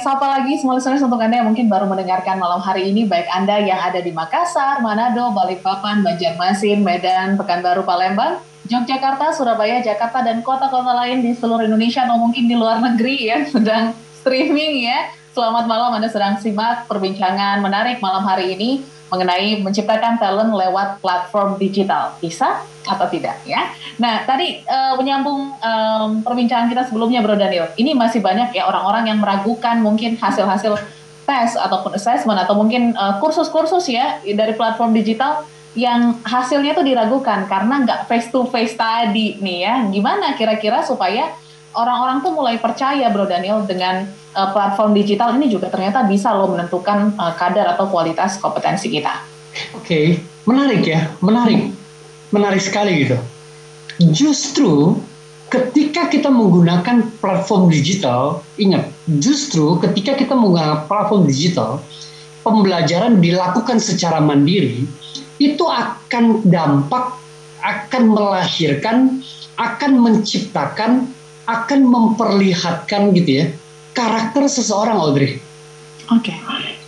[0.01, 3.61] Sapa lagi semua listeners untuk Anda yang mungkin baru mendengarkan malam hari ini, baik Anda
[3.61, 10.97] yang ada di Makassar, Manado, Balikpapan, Banjarmasin, Medan, Pekanbaru, Palembang, Yogyakarta, Surabaya, Jakarta, dan kota-kota
[11.05, 13.93] lain di seluruh Indonesia atau mungkin di luar negeri yang sedang
[14.25, 15.13] streaming ya.
[15.31, 21.59] Selamat malam Anda sedang simak perbincangan menarik malam hari ini mengenai menciptakan talent lewat platform
[21.59, 22.15] digital.
[22.23, 23.75] Bisa atau tidak ya?
[24.01, 27.69] Nah, tadi uh, menyambung um, perbincangan kita sebelumnya Bro Daniel.
[27.77, 30.79] Ini masih banyak ya orang-orang yang meragukan mungkin hasil-hasil
[31.31, 35.47] tes ataupun assessment atau mungkin eh, kursus-kursus ya dari platform digital
[35.79, 39.75] yang hasilnya tuh diragukan karena nggak face to face tadi nih ya.
[39.87, 41.31] Gimana kira-kira supaya
[41.75, 46.51] orang-orang tuh mulai percaya Bro Daniel dengan uh, platform digital ini juga ternyata bisa loh
[46.51, 49.23] menentukan uh, kadar atau kualitas kompetensi kita.
[49.75, 50.05] Oke, okay.
[50.47, 51.75] menarik ya, menarik,
[52.31, 53.19] menarik sekali gitu.
[54.01, 54.97] Justru
[55.51, 58.87] ketika kita menggunakan platform digital, ingat,
[59.19, 61.83] justru ketika kita menggunakan platform digital,
[62.47, 64.87] pembelajaran dilakukan secara mandiri,
[65.43, 67.19] itu akan dampak,
[67.61, 69.21] akan melahirkan,
[69.59, 71.11] akan menciptakan,
[71.49, 73.45] akan memperlihatkan gitu ya,
[73.97, 75.41] karakter seseorang Audrey.
[76.11, 76.35] Oke.
[76.35, 76.37] Okay.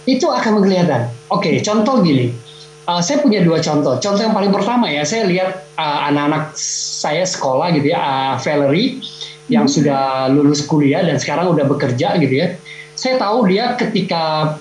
[0.09, 1.13] Itu akan kelihatan.
[1.31, 2.35] Oke, okay, contoh gini.
[2.83, 3.95] Uh, saya punya dua contoh.
[4.03, 8.99] Contoh yang paling pertama ya, saya lihat uh, anak-anak saya sekolah gitu ya, uh, Valerie
[9.47, 9.75] yang hmm.
[9.75, 10.01] sudah
[10.35, 12.59] lulus kuliah dan sekarang udah bekerja gitu ya.
[12.99, 14.57] Saya tahu dia ketika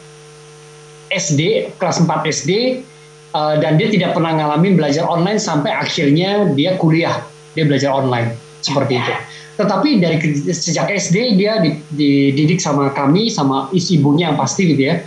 [1.12, 2.52] SD kelas 4 SD
[3.36, 7.26] uh, dan dia tidak pernah ngalamin belajar online sampai akhirnya dia kuliah
[7.58, 9.14] dia belajar online seperti itu.
[9.60, 10.18] Tetapi dari
[10.52, 11.60] sejak SD dia
[11.92, 15.04] dididik sama kami sama ibunya yang pasti gitu ya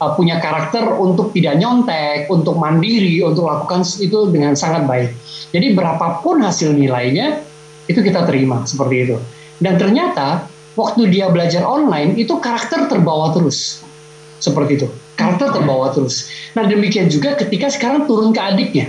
[0.00, 5.10] uh, punya karakter untuk tidak nyontek, untuk mandiri, untuk lakukan itu dengan sangat baik.
[5.50, 7.42] Jadi berapapun hasil nilainya
[7.90, 9.16] itu kita terima seperti itu.
[9.58, 10.46] Dan ternyata
[10.78, 13.82] waktu dia belajar online itu karakter terbawa terus
[14.38, 16.30] seperti itu karakter terbawa terus.
[16.54, 18.86] Nah demikian juga ketika sekarang turun ke adiknya.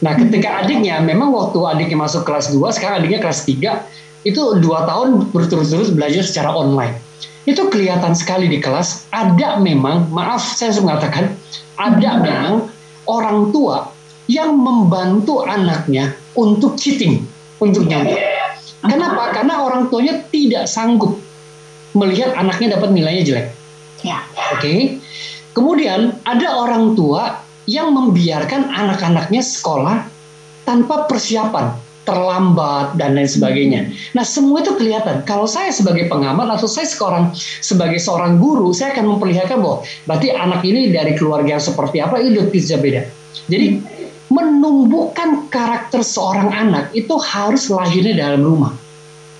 [0.00, 3.84] Nah ketika adiknya memang waktu adiknya masuk kelas 2, sekarang adiknya kelas 3,
[4.26, 6.98] itu dua tahun berturut-turut belajar secara online.
[7.46, 11.30] Itu kelihatan sekali di kelas, ada memang, maaf saya harus mengatakan,
[11.78, 12.66] ada memang
[13.06, 13.86] orang tua
[14.26, 17.22] yang membantu anaknya untuk cheating,
[17.62, 18.18] untuk nyontek.
[18.82, 19.30] Kenapa?
[19.38, 21.22] Karena orang tuanya tidak sanggup
[21.94, 23.46] melihat anaknya dapat nilainya jelek.
[24.02, 24.26] Ya.
[24.50, 24.58] Oke.
[24.58, 24.78] Okay?
[25.54, 30.04] Kemudian ada orang tua yang membiarkan anak-anaknya sekolah
[30.66, 33.90] tanpa persiapan, terlambat dan lain sebagainya.
[34.14, 35.26] Nah semua itu kelihatan.
[35.26, 40.30] Kalau saya sebagai pengamat atau saya seorang sebagai seorang guru, saya akan memperlihatkan bahwa berarti
[40.30, 43.04] anak ini dari keluarga yang seperti apa itu bisa beda.
[43.50, 43.82] Jadi
[44.30, 48.72] menumbuhkan karakter seorang anak itu harus lahirnya dalam rumah.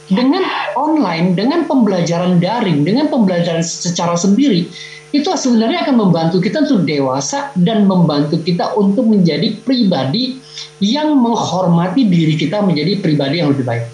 [0.07, 0.39] Dengan
[0.79, 4.71] online, dengan pembelajaran daring, dengan pembelajaran secara sendiri,
[5.15, 10.43] itu sebenarnya akan membantu kita untuk dewasa dan membantu kita untuk menjadi pribadi
[10.83, 13.87] yang menghormati diri kita menjadi pribadi yang lebih baik.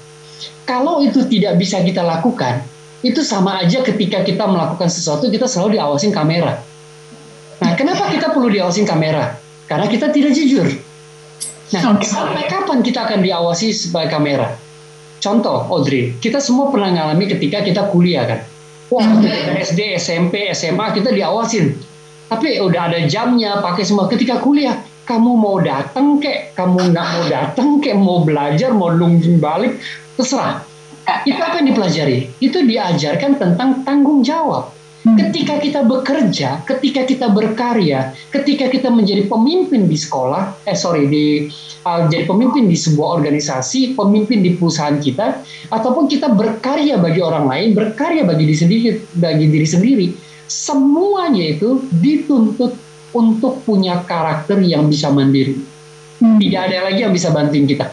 [0.65, 2.65] Kalau itu tidak bisa kita lakukan,
[3.05, 6.65] itu sama aja ketika kita melakukan sesuatu kita selalu diawasin kamera.
[7.61, 9.37] Nah, kenapa kita perlu diawasin kamera?
[9.69, 10.67] Karena kita tidak jujur.
[11.73, 14.55] Nah, sampai kapan kita akan diawasi sebagai kamera?
[15.23, 18.41] Contoh, Audrey, kita semua pernah ngalami ketika kita kuliah kan
[18.93, 19.09] Wah,
[19.57, 21.73] SD, SMP, SMA kita diawasin.
[22.29, 24.05] Tapi udah ada jamnya, pakai semua.
[24.05, 29.41] Ketika kuliah, kamu mau datang kek, kamu nggak mau datang kek, mau belajar, mau nungguin
[29.41, 29.81] balik,
[30.21, 30.61] terserah.
[31.25, 32.37] Itu apa yang dipelajari?
[32.37, 34.71] Itu diajarkan tentang tanggung jawab.
[35.03, 41.51] Ketika kita bekerja, ketika kita berkarya, ketika kita menjadi pemimpin di sekolah, eh sorry di
[41.83, 45.43] uh, jadi pemimpin di sebuah organisasi, pemimpin di perusahaan kita,
[45.75, 48.89] ataupun kita berkarya bagi orang lain, berkarya bagi diri sendiri,
[49.19, 50.07] bagi diri sendiri,
[50.47, 52.79] semuanya itu dituntut
[53.11, 55.59] untuk punya karakter yang bisa mandiri.
[56.23, 56.39] Hmm.
[56.39, 57.91] Tidak ada lagi yang bisa bantuin kita.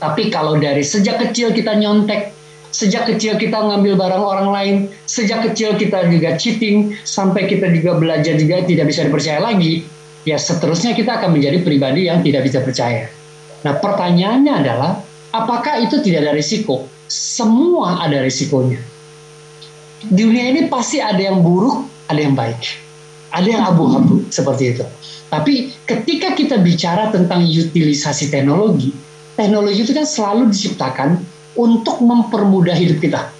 [0.00, 2.32] Tapi kalau dari sejak kecil kita nyontek,
[2.74, 4.74] Sejak kecil kita ngambil barang orang lain,
[5.08, 9.86] sejak kecil kita juga cheating, sampai kita juga belajar juga tidak bisa dipercaya lagi,
[10.26, 13.08] ya seterusnya kita akan menjadi pribadi yang tidak bisa percaya.
[13.64, 14.92] Nah pertanyaannya adalah,
[15.32, 16.84] apakah itu tidak ada risiko?
[17.06, 18.82] Semua ada risikonya.
[20.06, 22.60] Di dunia ini pasti ada yang buruk, ada yang baik.
[23.32, 24.84] Ada yang abu-abu seperti itu.
[25.26, 28.94] Tapi ketika kita bicara tentang utilisasi teknologi,
[29.34, 31.18] teknologi itu kan selalu diciptakan
[31.56, 33.32] untuk mempermudah hidup kita,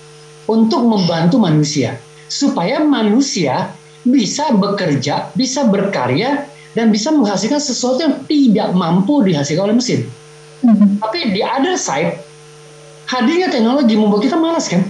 [0.48, 3.70] untuk membantu manusia, supaya manusia
[4.02, 10.05] bisa bekerja, bisa berkarya, dan bisa menghasilkan sesuatu yang tidak mampu dihasilkan oleh mesin.
[10.61, 11.00] Mm-hmm.
[11.00, 12.20] Tapi di other side,
[13.09, 14.85] hadirnya teknologi membuat kita malas kan?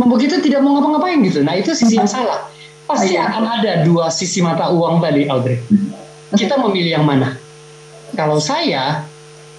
[0.00, 1.42] Membuat kita tidak mau ngapa-ngapain gitu.
[1.42, 2.48] Nah itu sisi yang salah.
[2.88, 3.28] Pasti oh, iya.
[3.28, 5.60] akan ada dua sisi mata uang tadi, Audrey.
[6.32, 7.36] Kita memilih yang mana?
[8.16, 9.04] Kalau saya,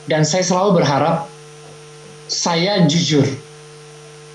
[0.09, 1.29] dan saya selalu berharap
[2.29, 3.25] saya jujur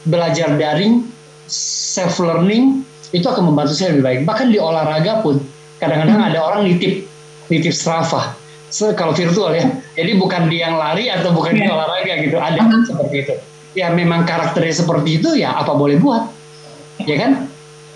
[0.05, 1.07] belajar daring
[1.49, 4.21] self learning itu akan membantu saya lebih baik.
[4.27, 5.39] Bahkan di olahraga pun
[5.79, 6.29] kadang-kadang hmm.
[6.35, 7.07] ada orang nitip
[7.49, 8.35] nitip Strava.
[8.75, 9.71] So, kalau virtual ya.
[9.95, 11.71] Jadi bukan dia yang lari atau bukan yeah.
[11.71, 12.37] dia olahraga gitu.
[12.43, 12.83] Ada uh -huh.
[12.83, 13.35] seperti itu.
[13.79, 16.27] Ya memang karakternya seperti itu ya apa boleh buat?
[17.07, 17.47] Ya kan?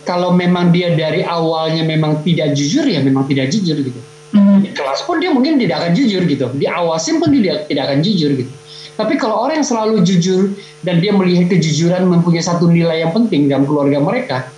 [0.06, 4.00] Kalau memang dia dari awalnya memang tidak jujur ya memang tidak jujur gitu.
[4.28, 4.60] Mm.
[4.60, 6.46] di kelas pun dia mungkin tidak akan jujur gitu.
[6.52, 8.52] Diawasin pun dia tidak akan jujur gitu
[8.98, 13.46] tapi kalau orang yang selalu jujur dan dia melihat kejujuran mempunyai satu nilai yang penting
[13.46, 14.50] dalam keluarga mereka,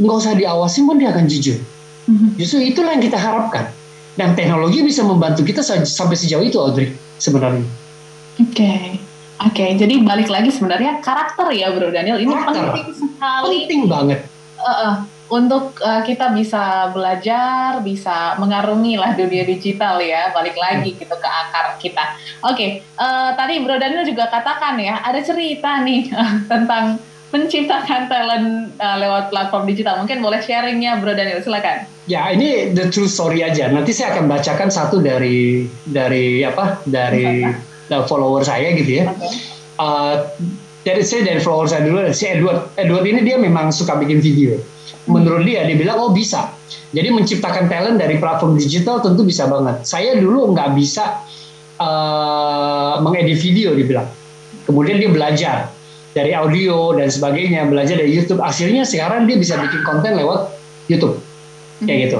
[0.00, 1.60] nggak usah diawasi pun dia akan jujur.
[2.08, 2.28] Mm-hmm.
[2.40, 3.68] Justru itulah yang kita harapkan.
[4.16, 7.64] Dan teknologi bisa membantu kita sampai sejauh itu, Audrey, sebenarnya.
[8.40, 8.56] Oke.
[8.56, 8.84] Okay.
[9.42, 12.62] Oke, okay, jadi balik lagi sebenarnya karakter ya Bro Daniel ini karakter.
[12.62, 13.58] penting sekali.
[13.66, 14.20] Penting banget.
[14.54, 14.92] Uh, uh,
[15.32, 21.00] untuk uh, kita bisa belajar, bisa mengarungi lah dunia digital ya, balik lagi hmm.
[21.00, 22.04] gitu ke akar kita.
[22.44, 26.12] Oke, okay, uh, eh, tadi Bro Daniel juga katakan ya, ada cerita nih
[26.52, 27.00] tentang
[27.32, 30.04] menciptakan talent uh, lewat platform digital.
[30.04, 31.88] Mungkin boleh sharingnya Bro Daniel, silakan.
[32.04, 33.72] Ya, ini the true story aja.
[33.72, 36.84] Nanti saya akan bacakan satu dari dari apa?
[36.84, 37.48] Dari
[37.88, 39.08] follower saya gitu ya.
[39.08, 39.32] Okay.
[39.80, 40.28] Uh,
[40.82, 44.58] dari saya dari follower saya dulu si Edward Edward ini dia memang suka bikin video
[45.08, 46.54] menurut dia dia bilang oh bisa.
[46.92, 49.82] Jadi menciptakan talent dari platform digital tentu bisa banget.
[49.82, 51.24] Saya dulu nggak bisa
[51.80, 54.06] uh, mengedit video dibilang.
[54.68, 55.56] Kemudian dia belajar
[56.12, 58.44] dari audio dan sebagainya belajar dari YouTube.
[58.44, 60.52] Akhirnya sekarang dia bisa bikin konten lewat
[60.86, 61.18] YouTube.
[61.82, 62.04] Kayak hmm.
[62.06, 62.18] gitu.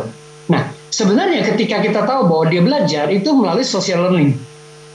[0.51, 4.35] Nah sebenarnya ketika kita tahu bahwa dia belajar itu melalui social learning.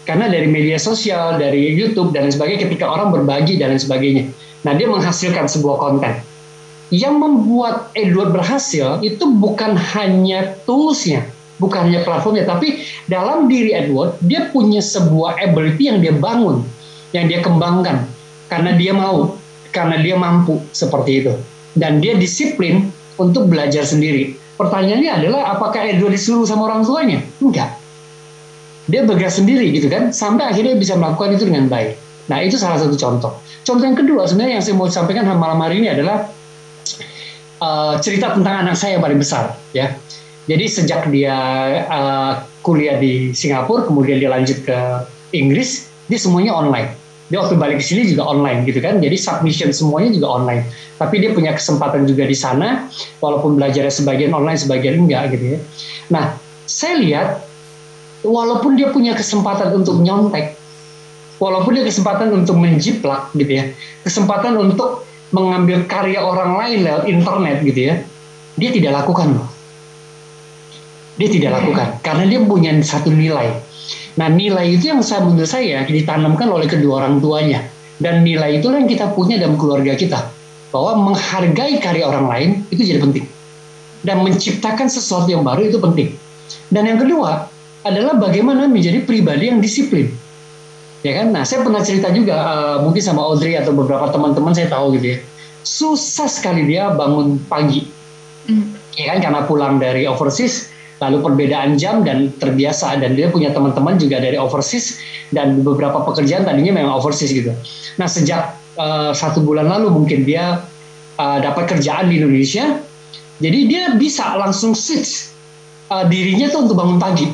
[0.08, 4.23] Karena dari media sosial dari YouTube dan sebagainya ketika orang berbagi dan lain sebagainya.
[4.63, 6.15] Nah dia menghasilkan sebuah konten
[6.93, 11.28] yang membuat Edward berhasil itu bukan hanya toolsnya,
[11.60, 16.63] bukan hanya platformnya, tapi dalam diri Edward dia punya sebuah ability yang dia bangun,
[17.12, 18.08] yang dia kembangkan
[18.47, 19.36] karena dia mau,
[19.76, 21.34] karena dia mampu seperti itu,
[21.76, 22.88] dan dia disiplin
[23.19, 24.39] untuk belajar sendiri.
[24.56, 27.19] Pertanyaannya adalah apakah Edward disuruh sama orang tuanya?
[27.43, 27.78] Enggak.
[28.88, 32.00] Dia bergerak sendiri gitu kan, sampai akhirnya bisa melakukan itu dengan baik.
[32.32, 33.36] Nah itu salah satu contoh.
[33.67, 36.32] Contoh yang kedua sebenarnya yang saya mau sampaikan malam hari ini adalah
[37.61, 39.93] uh, cerita tentang anak saya yang paling besar ya.
[40.47, 41.35] Jadi sejak dia
[41.91, 44.77] uh, kuliah di Singapura, kemudian dia lanjut ke
[45.35, 46.95] Inggris, dia semuanya online.
[47.27, 49.03] Dia waktu balik ke sini juga online gitu kan.
[49.03, 50.63] Jadi submission semuanya juga online.
[50.95, 52.87] Tapi dia punya kesempatan juga di sana,
[53.19, 55.59] walaupun belajarnya sebagian online, sebagian enggak gitu ya.
[56.15, 57.43] Nah, saya lihat
[58.23, 60.55] walaupun dia punya kesempatan untuk nyontek,
[61.43, 63.63] walaupun dia kesempatan untuk menjiplak gitu ya,
[64.07, 67.95] kesempatan untuk mengambil karya orang lain lewat internet gitu ya,
[68.55, 69.37] dia tidak lakukan.
[71.17, 73.49] Dia tidak lakukan karena dia punya satu nilai.
[74.17, 77.65] Nah nilai itu yang saya menurut saya ditanamkan oleh kedua orang tuanya
[77.97, 80.29] dan nilai itu yang kita punya dalam keluarga kita
[80.69, 83.25] bahwa menghargai karya orang lain itu jadi penting
[84.05, 86.13] dan menciptakan sesuatu yang baru itu penting.
[86.69, 87.49] Dan yang kedua
[87.81, 90.11] adalah bagaimana menjadi pribadi yang disiplin
[91.05, 91.33] ya kan?
[91.33, 95.17] Nah saya pernah cerita juga uh, mungkin sama Audrey atau beberapa teman-teman saya tahu gitu
[95.17, 95.19] ya.
[95.62, 97.83] Susah sekali dia bangun pagi.
[98.47, 98.65] Mm.
[98.95, 99.17] ya kan?
[99.19, 102.97] Karena pulang dari overseas lalu perbedaan jam dan terbiasa.
[102.97, 104.97] Dan dia punya teman-teman juga dari overseas
[105.29, 107.51] dan beberapa pekerjaan tadinya memang overseas gitu.
[107.99, 110.63] Nah sejak uh, satu bulan lalu mungkin dia
[111.19, 112.81] uh, dapat kerjaan di Indonesia.
[113.38, 115.29] Jadi dia bisa langsung switch
[115.93, 117.27] uh, dirinya tuh untuk bangun pagi.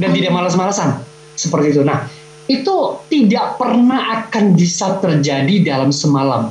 [0.00, 1.00] Dan tidak malas-malasan.
[1.36, 1.82] Seperti itu.
[1.84, 2.08] Nah
[2.50, 6.50] itu tidak pernah akan bisa terjadi dalam semalam.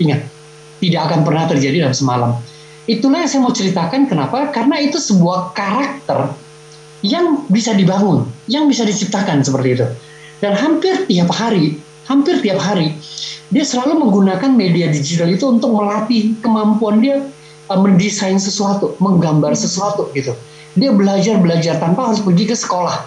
[0.00, 0.24] Ingat,
[0.80, 2.32] tidak akan pernah terjadi dalam semalam.
[2.88, 4.48] Itulah yang saya mau ceritakan kenapa?
[4.48, 6.32] Karena itu sebuah karakter
[7.04, 9.86] yang bisa dibangun, yang bisa diciptakan seperti itu.
[10.40, 11.76] Dan hampir tiap hari,
[12.08, 12.96] hampir tiap hari,
[13.52, 17.20] dia selalu menggunakan media digital itu untuk melatih kemampuan dia
[17.68, 20.32] uh, mendesain sesuatu, menggambar sesuatu gitu.
[20.80, 23.04] Dia belajar belajar tanpa harus pergi ke sekolah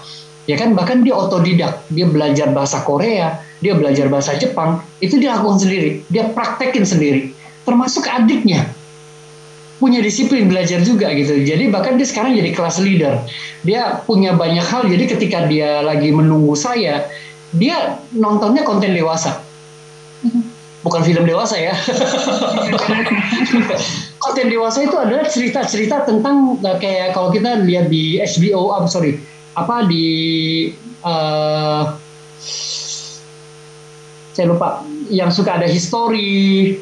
[0.47, 1.85] ya kan bahkan dia otodidak.
[1.91, 6.05] Dia belajar bahasa Korea dia belajar bahasa Jepang itu dia lakukan sendiri.
[6.13, 7.33] Dia praktekin sendiri.
[7.65, 8.69] Termasuk adiknya.
[9.77, 11.37] Punya disiplin belajar juga gitu.
[11.37, 13.21] Jadi bahkan dia sekarang jadi kelas leader.
[13.61, 14.89] Dia punya banyak hal.
[14.89, 17.09] Jadi ketika dia lagi menunggu saya
[17.53, 19.41] dia nontonnya konten dewasa.
[20.85, 21.73] Bukan film dewasa ya.
[24.23, 29.19] Konten dewasa itu adalah cerita-cerita tentang kayak kalau kita lihat di HBO, I'm sorry,
[29.57, 30.05] apa di
[31.01, 31.83] uh,
[34.37, 36.77] saya lupa yang suka ada history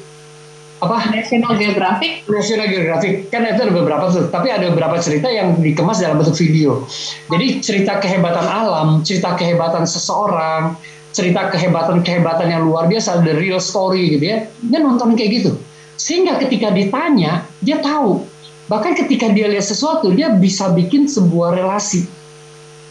[0.83, 1.07] apa?
[1.07, 2.27] National Geographic?
[2.27, 3.31] National Geographic.
[3.31, 6.83] Kan itu ada beberapa tuh tapi ada beberapa cerita yang dikemas dalam bentuk video.
[7.31, 10.75] Jadi cerita kehebatan alam cerita kehebatan seseorang
[11.15, 15.55] cerita kehebatan kehebatan yang luar biasa the real story gitu ya dia nonton kayak gitu.
[15.95, 18.27] Sehingga ketika ditanya dia tahu.
[18.65, 22.03] Bahkan ketika dia lihat sesuatu dia bisa bikin sebuah relasi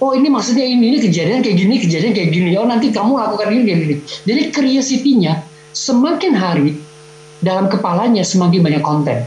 [0.04, 3.48] oh ini maksudnya ini, ini kejadian kayak gini, kejadian kayak gini, oh nanti kamu lakukan
[3.48, 3.94] ini kayak gini.
[4.28, 5.32] Jadi curiosity-nya
[5.72, 6.76] semakin hari
[7.40, 9.24] dalam kepalanya semakin banyak konten.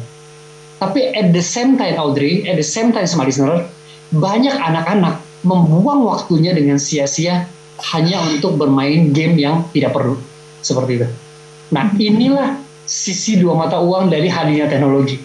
[0.77, 3.65] Tapi at the same time Audrey, at the same time sama listener,
[4.13, 7.49] banyak anak-anak membuang waktunya dengan sia-sia
[7.93, 10.21] hanya untuk bermain game yang tidak perlu.
[10.61, 11.07] Seperti itu.
[11.73, 15.17] Nah inilah sisi dua mata uang dari hadirnya teknologi.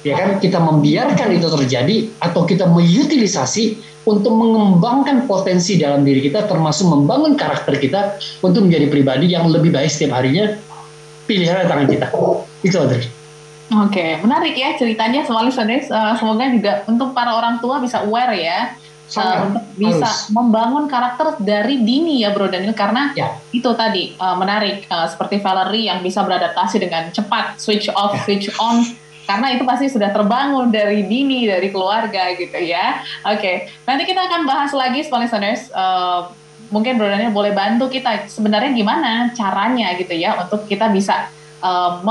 [0.00, 6.46] Ya kan kita membiarkan itu terjadi atau kita mengutilisasi untuk mengembangkan potensi dalam diri kita
[6.46, 10.54] termasuk membangun karakter kita untuk menjadi pribadi yang lebih baik setiap harinya
[11.26, 12.06] pilihan tangan kita
[12.62, 13.06] itu Audrey
[13.66, 15.90] Oke, menarik ya ceritanya listeners.
[15.90, 18.78] Uh, semoga juga untuk para orang tua bisa aware ya,
[19.14, 20.30] uh, untuk bisa harus.
[20.30, 23.38] membangun karakter dari dini ya Bro Daniel karena ya.
[23.54, 28.22] itu tadi uh, menarik uh, seperti Valerie yang bisa beradaptasi dengan cepat switch off, ya.
[28.26, 28.82] switch on
[29.26, 33.02] karena itu pasti sudah terbangun dari dini dari keluarga gitu ya.
[33.26, 33.56] Oke, okay.
[33.84, 35.68] nanti kita akan bahas lagi, listeners.
[35.74, 36.30] Uh,
[36.70, 41.30] mungkin Bro Daniel boleh bantu kita sebenarnya gimana caranya gitu ya untuk kita bisa
[41.62, 42.02] uh,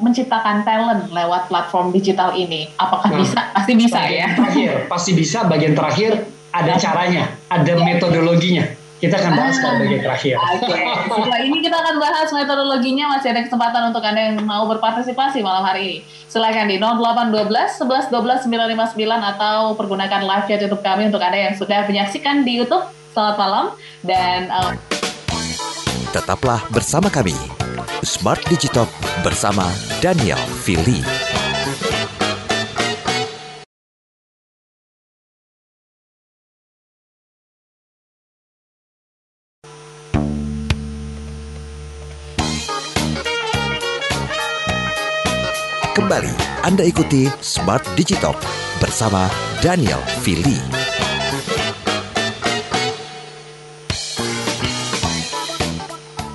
[0.00, 2.68] menciptakan talent lewat platform digital ini?
[2.76, 3.40] Apakah nah, bisa?
[3.52, 4.26] Pasti bisa ya.
[4.36, 5.38] Terakhir, pasti bisa.
[5.48, 7.80] Bagian terakhir ada caranya, ada ya.
[7.80, 8.81] metodologinya.
[9.02, 10.34] Kita akan bahas ah, pada bagian terakhir.
[10.38, 10.78] Oke, okay.
[11.10, 13.18] setelah ini kita akan bahas metodologinya.
[13.18, 15.98] Masih ada kesempatan untuk Anda yang mau berpartisipasi malam hari ini.
[16.30, 18.94] Silakan di 0812 11 12 959
[19.34, 22.86] atau pergunakan live chat YouTube kami untuk Anda yang sudah menyaksikan di YouTube.
[23.10, 23.66] Selamat malam
[24.06, 24.70] dan uh...
[26.14, 27.34] tetaplah bersama kami.
[28.06, 28.86] Smart Digital
[29.26, 29.66] bersama
[29.98, 31.31] Daniel Fili.
[46.12, 46.36] Kembali
[46.68, 48.36] Anda ikuti Smart Digital
[48.76, 49.32] bersama
[49.64, 50.60] Daniel Fili.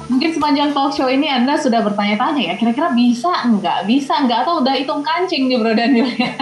[0.10, 3.86] Mungkin sepanjang talk show ini Anda sudah bertanya-tanya ya, kira-kira bisa enggak?
[3.86, 4.50] Bisa enggak?
[4.50, 6.34] Atau udah hitung kancing nih Bro Daniel ya?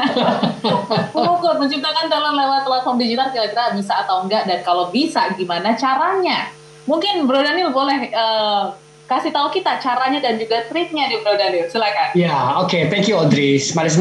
[1.12, 4.48] Mengukur, menciptakan talent lewat platform digital kira-kira bisa atau enggak?
[4.48, 6.56] Dan kalau bisa, gimana caranya?
[6.88, 11.70] Mungkin Bro Daniel boleh uh, kasih tahu kita caranya dan juga triknya di Bro Daniel.
[11.70, 12.18] Silakan.
[12.18, 12.70] Ya, oke.
[12.70, 12.82] Okay.
[12.90, 13.62] Thank you Audrey.
[13.62, 13.94] Smart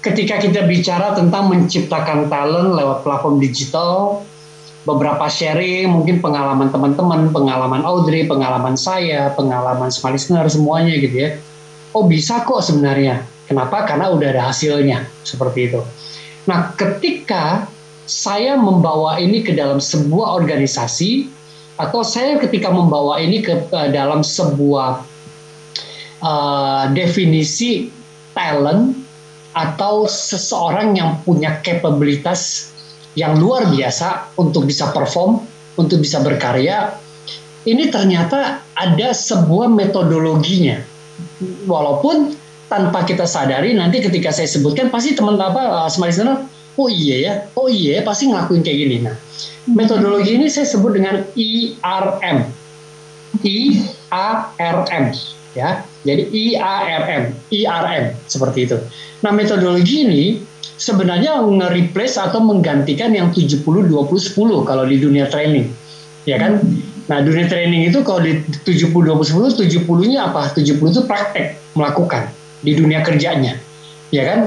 [0.00, 4.24] ketika kita bicara tentang menciptakan talent lewat platform digital,
[4.88, 11.30] beberapa sharing, mungkin pengalaman teman-teman, pengalaman Audrey, pengalaman saya, pengalaman Smart semuanya gitu ya.
[11.92, 13.24] Oh bisa kok sebenarnya.
[13.50, 13.82] Kenapa?
[13.82, 15.04] Karena udah ada hasilnya.
[15.26, 15.80] Seperti itu.
[16.46, 17.66] Nah, ketika
[18.06, 21.39] saya membawa ini ke dalam sebuah organisasi,
[21.80, 25.00] atau saya ketika membawa ini ke uh, dalam sebuah
[26.20, 27.88] uh, definisi
[28.36, 28.92] talent
[29.56, 32.70] atau seseorang yang punya kapabilitas
[33.18, 35.42] yang luar biasa untuk bisa perform,
[35.74, 36.94] untuk bisa berkarya,
[37.66, 40.78] ini ternyata ada sebuah metodologinya.
[41.66, 42.38] Walaupun
[42.70, 45.90] tanpa kita sadari nanti ketika saya sebutkan pasti teman apa uh,
[46.78, 48.96] oh iya ya, oh iya ya, pasti ngelakuin kayak gini.
[49.02, 49.16] Nah,
[49.68, 52.38] metodologi ini saya sebut dengan IRM.
[53.44, 55.04] IARM
[55.52, 55.84] ya.
[56.06, 58.76] Jadi IARM, IRM seperti itu.
[59.20, 60.22] Nah, metodologi ini
[60.80, 65.68] sebenarnya nge-replace atau menggantikan yang 70 20 10 kalau di dunia training.
[66.24, 66.64] Ya kan?
[67.10, 70.54] Nah, dunia training itu kalau di 70 20 10 70-nya apa?
[70.56, 72.30] 70 itu praktek melakukan
[72.64, 73.60] di dunia kerjanya.
[74.08, 74.38] Ya kan?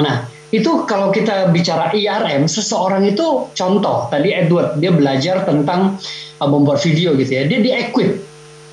[0.00, 5.98] Nah, itu kalau kita bicara IRM, seseorang itu contoh tadi Edward dia belajar tentang
[6.38, 8.22] uh, membuat video gitu ya, dia di equip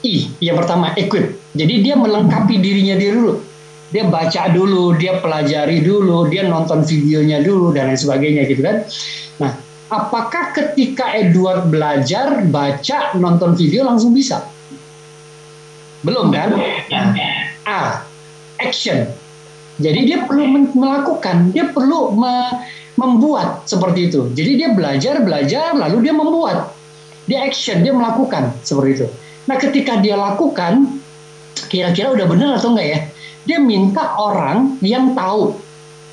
[0.06, 3.42] I yang pertama equip, jadi dia melengkapi dirinya dia dulu,
[3.90, 8.86] dia baca dulu, dia pelajari dulu, dia nonton videonya dulu dan lain sebagainya gitu kan.
[9.42, 9.52] Nah,
[9.90, 14.46] apakah ketika Edward belajar baca nonton video langsung bisa?
[16.02, 16.58] Belum kan?
[16.90, 17.14] Nah,
[17.66, 18.06] A
[18.58, 19.21] action
[19.82, 20.46] jadi dia perlu
[20.78, 22.34] melakukan, dia perlu me
[23.00, 24.30] membuat seperti itu.
[24.36, 26.76] Jadi dia belajar, belajar, lalu dia membuat.
[27.26, 29.08] Dia action, dia melakukan seperti itu.
[29.50, 31.02] Nah ketika dia lakukan,
[31.72, 33.00] kira-kira udah benar atau enggak ya?
[33.48, 35.58] Dia minta orang yang tahu,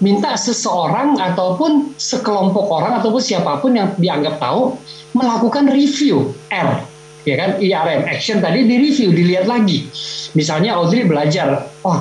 [0.00, 4.78] minta seseorang ataupun sekelompok orang ataupun siapa pun yang dianggap tahu
[5.12, 6.86] melakukan review R
[7.26, 9.84] ya kan IRM action tadi di review dilihat lagi
[10.32, 12.00] misalnya Audrey belajar oh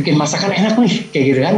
[0.00, 1.56] bikin masakan enak nih kayak gitu kan.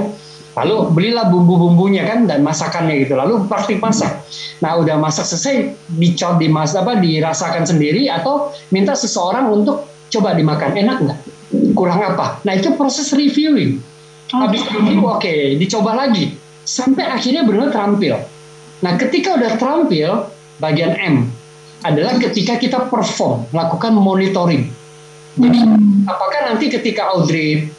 [0.53, 3.17] Lalu belilah bumbu-bumbunya kan dan masakannya gitu.
[3.17, 4.21] Lalu praktik masak.
[4.61, 10.77] Nah udah masak selesai dicot dimas apa dirasakan sendiri atau minta seseorang untuk coba dimakan.
[10.77, 11.19] Enak nggak?
[11.73, 12.45] Kurang apa?
[12.45, 13.81] Nah itu proses reviewing.
[14.33, 16.37] Habis review oke okay, dicoba lagi.
[16.69, 18.21] Sampai akhirnya benar terampil.
[18.85, 20.29] Nah ketika udah terampil
[20.61, 21.33] bagian M
[21.83, 24.71] adalah ketika kita perform melakukan monitoring.
[25.33, 26.05] Jadi hmm.
[26.07, 27.73] apakah nanti ketika Audrey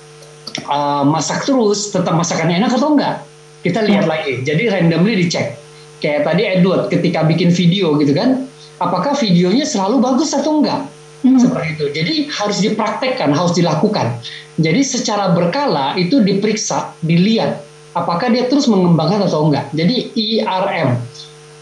[0.66, 3.26] uh, masak terus tetap masakannya enak atau enggak?
[3.64, 4.44] Kita lihat lagi.
[4.44, 5.56] Jadi randomly dicek.
[6.04, 8.44] Kayak tadi Edward ketika bikin video gitu kan
[8.84, 10.84] apakah videonya selalu bagus atau enggak?
[11.24, 11.40] Hmm.
[11.40, 11.86] seperti itu.
[11.96, 14.20] Jadi harus dipraktekkan harus dilakukan.
[14.60, 17.64] Jadi secara berkala itu diperiksa dilihat
[17.96, 19.72] apakah dia terus mengembangkan atau enggak.
[19.72, 21.00] Jadi IRM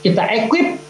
[0.01, 0.80] kita equip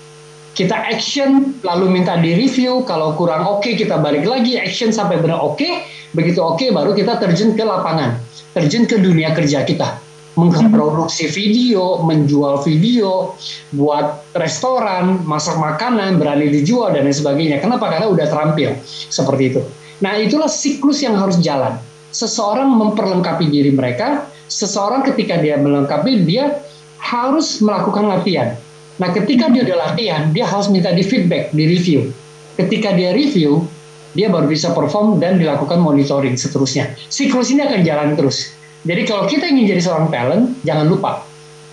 [0.62, 5.18] kita action lalu minta di review kalau kurang oke okay, kita balik lagi action sampai
[5.18, 8.22] benar oke okay, begitu oke okay, baru kita terjun ke lapangan
[8.54, 9.98] terjun ke dunia kerja kita
[10.32, 13.36] memproduksi video, menjual video,
[13.76, 17.60] buat restoran, masak makanan, berani dijual dan lain sebagainya.
[17.60, 17.92] Kenapa?
[17.92, 19.62] Karena udah terampil seperti itu.
[20.00, 21.76] Nah itulah siklus yang harus jalan.
[22.16, 26.64] Seseorang memperlengkapi diri mereka, seseorang ketika dia melengkapi dia
[26.96, 28.56] harus melakukan latihan
[29.02, 32.14] Nah, ketika dia udah latihan, dia harus minta di feedback, di review.
[32.54, 33.66] Ketika dia review,
[34.14, 36.94] dia baru bisa perform dan dilakukan monitoring seterusnya.
[37.10, 38.54] Siklus ini akan jalan terus.
[38.86, 41.26] Jadi kalau kita ingin jadi seorang talent, jangan lupa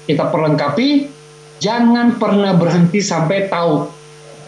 [0.09, 1.05] kita perlengkapi,
[1.61, 3.85] jangan pernah berhenti sampai tahu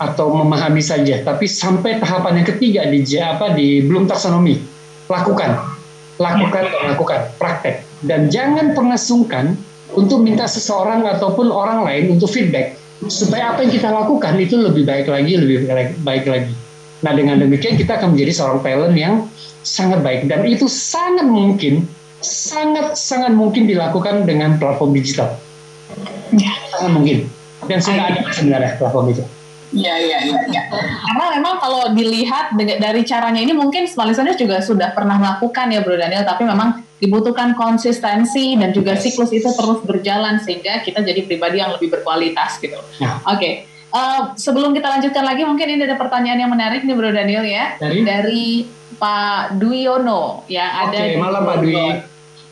[0.00, 4.56] atau memahami saja, tapi sampai tahapan yang ketiga di apa di belum taksonomi,
[5.12, 5.60] lakukan,
[6.16, 9.52] lakukan, lakukan, praktek, dan jangan pernah sungkan
[9.96, 12.78] untuk minta seseorang ataupun orang lain untuk feedback
[13.08, 15.64] supaya apa yang kita lakukan itu lebih baik lagi, lebih
[16.04, 16.52] baik lagi.
[17.00, 19.14] Nah dengan demikian kita akan menjadi seorang talent yang
[19.64, 21.88] sangat baik dan itu sangat mungkin,
[22.20, 25.40] sangat sangat mungkin dilakukan dengan platform digital.
[26.36, 26.52] Ya.
[26.76, 27.18] Sangat mungkin
[27.64, 29.24] dan sudah ada sebenarnya platform itu.
[29.70, 30.38] Iya, iya, iya.
[30.50, 30.62] Ya.
[30.70, 35.80] Karena memang kalau dilihat dari caranya ini mungkin smart listeners juga sudah pernah melakukan ya
[35.82, 41.24] Bro Daniel, tapi memang dibutuhkan konsistensi dan juga siklus itu terus berjalan sehingga kita jadi
[41.24, 42.76] pribadi yang lebih berkualitas gitu.
[42.98, 43.22] Ya.
[43.24, 43.38] Oke.
[43.38, 43.52] Okay.
[43.90, 47.42] Uh, eh, sebelum kita lanjutkan lagi, mungkin ini ada pertanyaan yang menarik nih Bro Daniel
[47.42, 47.74] ya.
[47.78, 48.46] Dari, dari
[49.00, 52.09] Pak Duyono yang ada di malam Pak Dwi.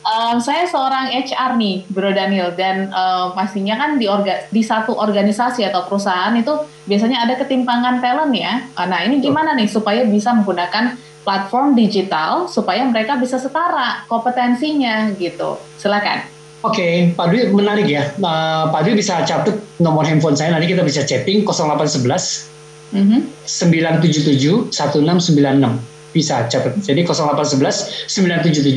[0.09, 4.96] Um, saya seorang HR nih, Bro Daniel, dan um, pastinya kan di orga, di satu
[4.96, 8.64] organisasi atau perusahaan itu biasanya ada ketimpangan talent ya.
[8.88, 10.96] Nah ini gimana nih supaya bisa menggunakan
[11.28, 15.61] platform digital supaya mereka bisa setara kompetensinya gitu.
[15.76, 16.24] Silakan.
[16.64, 18.09] Oke, okay, Pak Dwi menarik ya.
[18.16, 22.48] Nah, Pak Dwi bisa catat nomor handphone saya nanti kita bisa chatting 0811
[22.96, 23.20] mm -hmm.
[23.44, 26.80] 977 1696 bisa catat.
[26.80, 28.72] Jadi 0811 977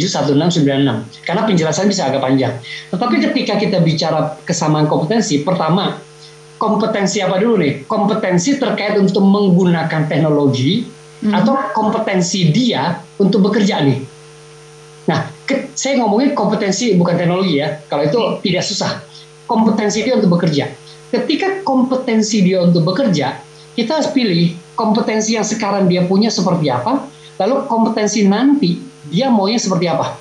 [0.52, 1.26] 1696.
[1.26, 2.54] Karena penjelasan bisa agak panjang.
[2.92, 5.98] Tetapi ketika kita bicara kesamaan kompetensi, pertama
[6.62, 7.74] kompetensi apa dulu nih?
[7.88, 10.86] Kompetensi terkait untuk menggunakan teknologi
[11.26, 11.34] hmm.
[11.34, 14.00] atau kompetensi dia untuk bekerja nih.
[15.10, 17.82] Nah, ke, saya ngomongin kompetensi bukan teknologi ya.
[17.90, 18.34] Kalau itu hmm.
[18.46, 18.92] tidak susah.
[19.50, 20.72] Kompetensi dia untuk bekerja.
[21.12, 23.36] Ketika kompetensi dia untuk bekerja,
[23.76, 27.04] kita harus pilih kompetensi yang sekarang dia punya seperti apa,
[27.42, 28.78] Lalu kompetensi nanti
[29.10, 30.14] dia maunya seperti apa?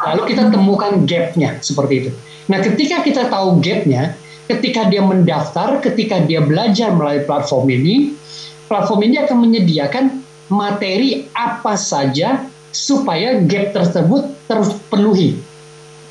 [0.00, 2.10] Lalu kita temukan gapnya seperti itu.
[2.48, 4.16] Nah, ketika kita tahu gapnya,
[4.48, 8.16] ketika dia mendaftar, ketika dia belajar melalui platform ini,
[8.64, 10.04] platform ini akan menyediakan
[10.48, 15.36] materi apa saja supaya gap tersebut terpenuhi.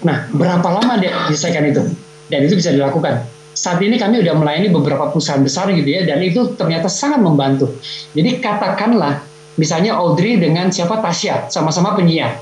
[0.05, 1.81] Nah, berapa lama dia menyelesaikan itu?
[2.29, 3.25] Dan itu bisa dilakukan.
[3.57, 7.73] Saat ini kami sudah melayani beberapa perusahaan besar gitu ya, dan itu ternyata sangat membantu.
[8.13, 9.25] Jadi katakanlah
[9.57, 11.01] misalnya Audrey dengan siapa?
[11.01, 12.39] Tasya sama-sama penyiar.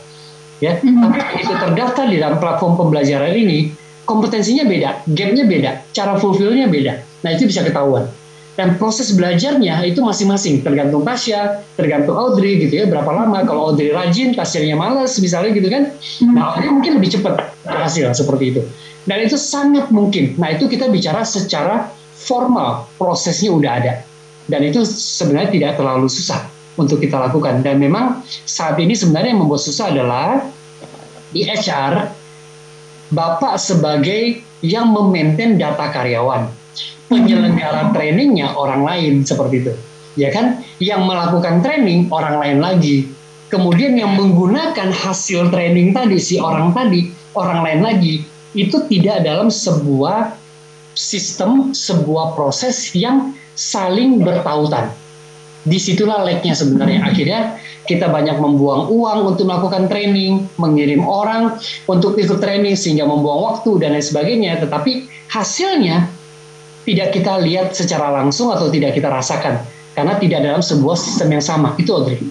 [0.64, 1.04] Ya hmm.
[1.04, 3.76] tapi begitu terdaftar di dalam platform pembelajaran ini
[4.08, 7.04] kompetensinya beda gapnya beda cara fulfillnya beda.
[7.28, 8.08] Nah itu bisa ketahuan.
[8.56, 10.64] Dan proses belajarnya itu masing-masing.
[10.64, 13.44] Tergantung Tasya tergantung Audrey gitu ya berapa lama.
[13.44, 15.92] Kalau Audrey rajin Tasyanya males misalnya gitu kan.
[16.24, 16.40] Hmm.
[16.40, 18.62] nah Audrey mungkin lebih cepat berhasil seperti itu.
[19.04, 20.40] Dan itu sangat mungkin.
[20.40, 22.88] Nah itu kita bicara secara formal.
[22.96, 23.94] Prosesnya udah ada.
[24.48, 27.64] Dan itu sebenarnya tidak terlalu susah untuk kita lakukan.
[27.64, 30.44] Dan memang saat ini sebenarnya yang membuat susah adalah
[31.32, 32.24] di HR,
[33.12, 36.50] Bapak sebagai yang memaintain data karyawan,
[37.06, 39.74] penyelenggara trainingnya orang lain seperti itu,
[40.18, 40.66] ya kan?
[40.82, 43.06] Yang melakukan training orang lain lagi,
[43.54, 48.16] kemudian yang menggunakan hasil training tadi si orang tadi orang lain lagi
[48.58, 50.34] itu tidak dalam sebuah
[50.98, 54.90] sistem, sebuah proses yang saling bertautan
[55.66, 57.02] di situlah lag-nya sebenarnya.
[57.02, 57.58] Akhirnya
[57.90, 61.58] kita banyak membuang uang untuk melakukan training, mengirim orang
[61.90, 64.62] untuk ikut training sehingga membuang waktu dan lain sebagainya.
[64.62, 66.06] Tetapi hasilnya
[66.86, 69.66] tidak kita lihat secara langsung atau tidak kita rasakan
[69.98, 71.74] karena tidak dalam sebuah sistem yang sama.
[71.82, 72.22] Itu Audrey.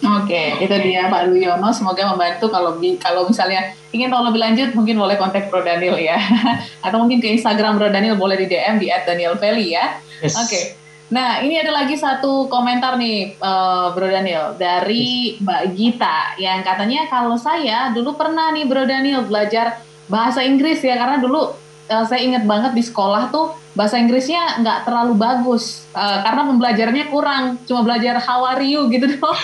[0.00, 1.68] Oke, itu dia Pak Duyono.
[1.76, 6.16] Semoga membantu kalau kalau misalnya ingin tahu lebih lanjut mungkin boleh kontak Bro Daniel ya,
[6.86, 10.00] atau mungkin ke Instagram Bro Daniel boleh di DM di @danielveli ya.
[10.24, 10.40] Yes.
[10.40, 10.79] Oke.
[11.10, 17.10] Nah, ini ada lagi satu komentar nih, uh, Bro Daniel, dari Mbak Gita yang katanya
[17.10, 21.50] kalau saya dulu pernah nih Bro Daniel belajar bahasa Inggris ya, karena dulu
[21.90, 27.06] uh, saya ingat banget di sekolah tuh bahasa Inggrisnya nggak terlalu bagus uh, karena pembelajarannya
[27.10, 29.34] kurang, cuma belajar how are you gitu doang.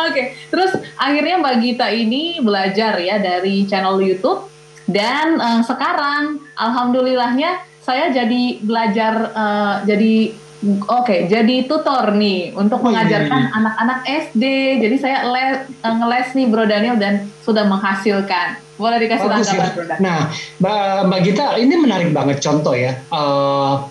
[0.00, 0.26] Oke, okay.
[0.48, 4.48] terus akhirnya Mbak Gita ini belajar ya dari channel YouTube
[4.88, 10.30] dan uh, sekarang alhamdulillahnya saya jadi belajar uh, jadi
[10.62, 13.56] oke okay, jadi tutor nih untuk oh, iya, mengajarkan iya.
[13.58, 13.98] anak-anak
[14.30, 14.44] SD.
[14.78, 18.62] Jadi saya les, uh, ngeles nih Bro Daniel dan sudah menghasilkan.
[18.78, 19.72] Boleh dikasih tanggapan ya.
[19.74, 20.04] Bro Daniel.
[20.06, 20.18] Nah,
[20.62, 20.78] Mbak,
[21.10, 22.94] Mbak Gita ini menarik banget contoh ya.
[23.10, 23.90] Uh,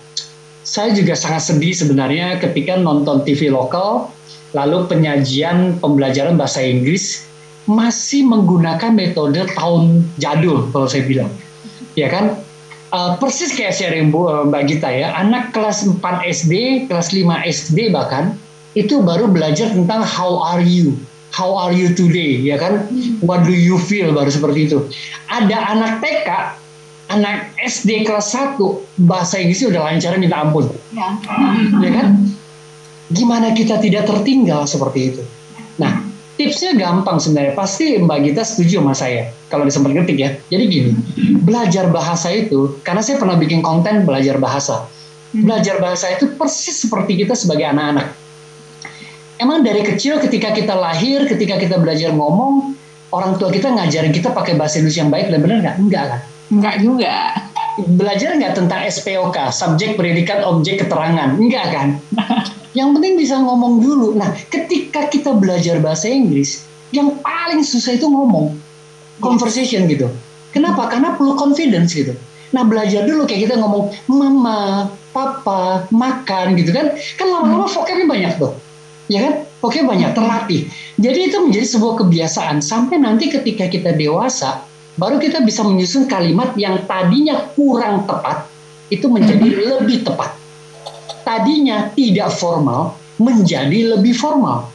[0.64, 4.08] saya juga sangat sedih sebenarnya ketika nonton TV lokal
[4.56, 7.26] lalu penyajian pembelajaran bahasa Inggris
[7.68, 11.30] masih menggunakan metode tahun jadul kalau saya bilang.
[11.98, 12.38] Ya kan?
[12.92, 17.26] Uh, persis kayak sharing Bu, uh, Mbak Gita ya, anak kelas 4 SD, kelas 5
[17.46, 18.36] SD bahkan
[18.78, 20.94] itu baru belajar tentang how are you,
[21.34, 22.86] how are you today, ya kan?
[23.22, 24.78] What do you feel baru seperti itu.
[25.26, 26.28] Ada anak TK,
[27.10, 28.58] anak SD kelas 1
[29.06, 31.18] bahasa Inggrisnya udah lancar minta ampun, ya,
[31.82, 32.06] ya kan?
[33.10, 35.22] Gimana kita tidak tertinggal seperti itu?
[36.40, 37.52] Tipsnya gampang sebenarnya.
[37.52, 40.30] Pasti Mbak Gita setuju sama saya kalau disempat ketik ya.
[40.48, 40.90] Jadi gini,
[41.44, 44.88] belajar bahasa itu karena saya pernah bikin konten belajar bahasa.
[45.36, 48.16] Belajar bahasa itu persis seperti kita sebagai anak-anak
[49.40, 52.76] emang dari kecil ketika kita lahir, ketika kita belajar ngomong,
[53.10, 55.76] orang tua kita ngajarin kita pakai bahasa Indonesia yang baik dan benar nggak?
[55.80, 56.20] Enggak kan?
[56.52, 57.14] Enggak juga.
[57.80, 61.40] Belajar nggak tentang SPOK, subjek, predikat, objek, keterangan?
[61.40, 61.88] Enggak kan?
[62.76, 64.14] yang penting bisa ngomong dulu.
[64.14, 68.54] Nah, ketika kita belajar bahasa Inggris, yang paling susah itu ngomong,
[69.18, 70.10] conversation gitu.
[70.50, 70.90] Kenapa?
[70.90, 72.14] Karena perlu confidence gitu.
[72.50, 76.94] Nah, belajar dulu kayak kita ngomong mama, papa, makan gitu kan.
[77.14, 77.74] Kan lama-lama hmm.
[77.74, 78.52] vocabnya banyak tuh
[79.10, 79.34] ya kan?
[79.60, 80.70] Oke banyak terlatih.
[80.96, 84.64] Jadi itu menjadi sebuah kebiasaan sampai nanti ketika kita dewasa
[84.96, 88.46] baru kita bisa menyusun kalimat yang tadinya kurang tepat
[88.88, 89.58] itu menjadi hmm.
[89.82, 90.38] lebih tepat.
[91.30, 94.66] Tadinya tidak formal menjadi lebih formal.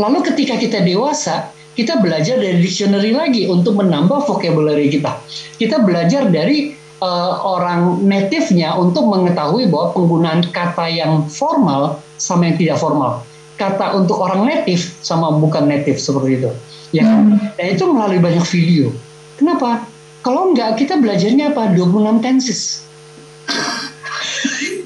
[0.00, 5.20] Lalu ketika kita dewasa, kita belajar dari dictionary lagi untuk menambah vocabulary kita.
[5.60, 6.72] Kita belajar dari
[7.04, 13.20] uh, orang native-nya untuk mengetahui bahwa penggunaan kata yang formal sama yang tidak formal
[13.58, 16.50] kata untuk orang native sama bukan native seperti itu.
[16.94, 17.36] Ya kan?
[17.36, 17.38] Hmm.
[17.58, 18.94] Dan itu melalui banyak video.
[19.36, 19.84] Kenapa?
[20.22, 21.74] Kalau enggak kita belajarnya apa?
[21.74, 22.87] 26 tenses.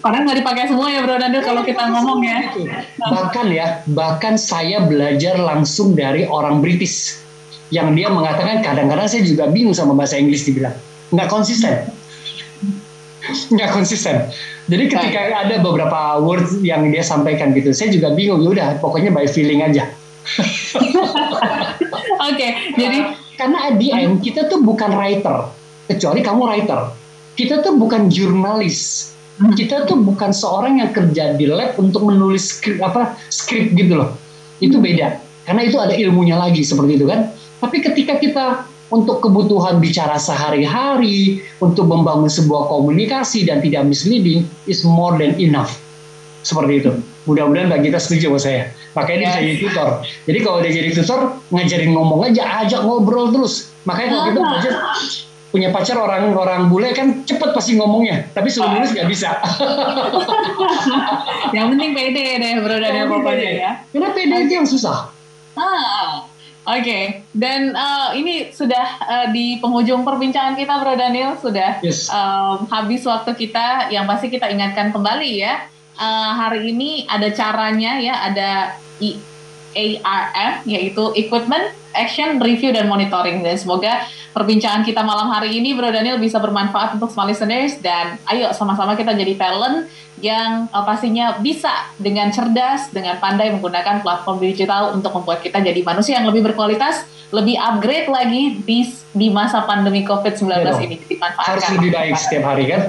[0.02, 2.38] Padahal nggak dipakai semua ya Bro Daniel kalau kita ngomong ya.
[2.98, 7.22] Bahkan ya, bahkan saya belajar langsung dari orang British
[7.72, 10.76] yang dia mengatakan kadang-kadang saya juga bingung sama bahasa Inggris dibilang
[11.08, 11.88] nggak konsisten
[13.52, 14.28] nggak konsisten.
[14.66, 15.46] Jadi ketika nah.
[15.46, 18.42] ada beberapa words yang dia sampaikan gitu, saya juga bingung.
[18.42, 19.90] Ya udah, pokoknya by feeling aja.
[22.22, 25.50] Oke, okay, jadi karena at the end kita tuh bukan writer,
[25.90, 26.94] kecuali kamu writer.
[27.34, 29.10] Kita tuh bukan jurnalis.
[29.42, 29.58] Hmm.
[29.58, 34.14] Kita tuh bukan seorang yang kerja di lab untuk menulis skrip apa skrip gitu loh.
[34.62, 35.18] Itu beda.
[35.42, 37.34] Karena itu ada ilmunya lagi seperti itu kan.
[37.58, 38.46] Tapi ketika kita
[38.92, 45.74] untuk kebutuhan bicara sehari-hari, untuk membangun sebuah komunikasi dan tidak misleading is more than enough.
[46.46, 46.92] Seperti itu.
[47.26, 48.62] Mudah-mudahan Mbak kita setuju sama saya.
[48.94, 49.88] Makanya dia bisa jadi tutor.
[50.28, 51.20] Jadi kalau dia jadi tutor,
[51.54, 53.72] ngajarin ngomong aja, ajak ngobrol terus.
[53.88, 54.72] Makanya kalau kita belajar
[55.52, 59.36] punya pacar orang-orang bule kan cepet pasti ngomongnya, tapi suruh nulis nggak bisa.
[61.56, 63.70] yang penting pede deh bro dan pokoknya ya.
[63.92, 65.12] Karena pede itu yang susah.
[65.52, 66.24] Ah,
[66.62, 67.04] Oke, okay.
[67.34, 71.34] dan uh, ini sudah uh, di penghujung perbincangan kita, Bro Daniel.
[71.34, 72.06] Sudah yes.
[72.06, 73.90] um, habis waktu kita.
[73.90, 75.66] Yang pasti kita ingatkan kembali ya.
[75.98, 78.78] Uh, hari ini ada caranya ya, ada
[79.72, 83.44] EARM, yaitu Equipment Action Review dan Monitoring.
[83.44, 87.78] Dan semoga perbincangan kita malam hari ini, Bro Daniel, bisa bermanfaat untuk semua listeners.
[87.78, 89.88] Dan ayo sama-sama kita jadi talent
[90.22, 95.80] yang uh, pastinya bisa dengan cerdas, dengan pandai menggunakan platform digital untuk membuat kita jadi
[95.82, 97.04] manusia yang lebih berkualitas,
[97.34, 100.96] lebih upgrade lagi di, di masa pandemi COVID-19 ya ini.
[101.00, 101.58] Dimanfaatkan.
[101.58, 102.82] Harus lebih baik setiap hari kan?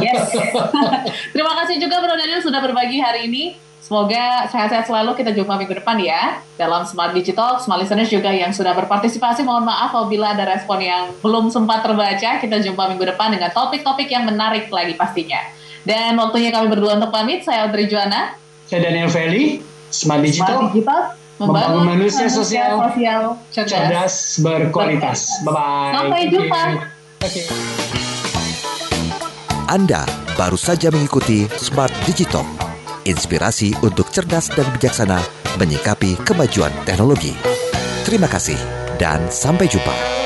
[0.00, 0.32] Yes.
[1.34, 3.67] Terima kasih juga Bro Daniel sudah berbagi hari ini.
[3.88, 7.56] Semoga sehat-sehat selalu kita jumpa minggu depan ya dalam Smart Digital.
[7.56, 12.36] Smart listeners juga yang sudah berpartisipasi mohon maaf apabila ada respon yang belum sempat terbaca.
[12.36, 15.40] Kita jumpa minggu depan dengan topik-topik yang menarik lagi pastinya.
[15.88, 17.48] Dan waktunya kami berdua untuk pamit.
[17.48, 18.36] Saya Audrey Juana.
[18.68, 19.64] Saya Daniel Feli.
[19.88, 20.68] Smart Digital.
[20.68, 21.02] Smart Digital
[21.38, 25.18] membangun manusia sosial, sosial cerdas, cerdas berkualitas.
[25.46, 25.92] Bye-bye.
[25.94, 26.62] Sampai jumpa.
[27.22, 27.44] Okay.
[29.70, 30.02] Anda
[30.34, 32.57] baru saja mengikuti Smart Digital
[33.08, 35.18] inspirasi untuk cerdas dan bijaksana
[35.56, 37.32] menyikapi kemajuan teknologi.
[38.04, 38.60] Terima kasih
[39.00, 40.17] dan sampai jumpa.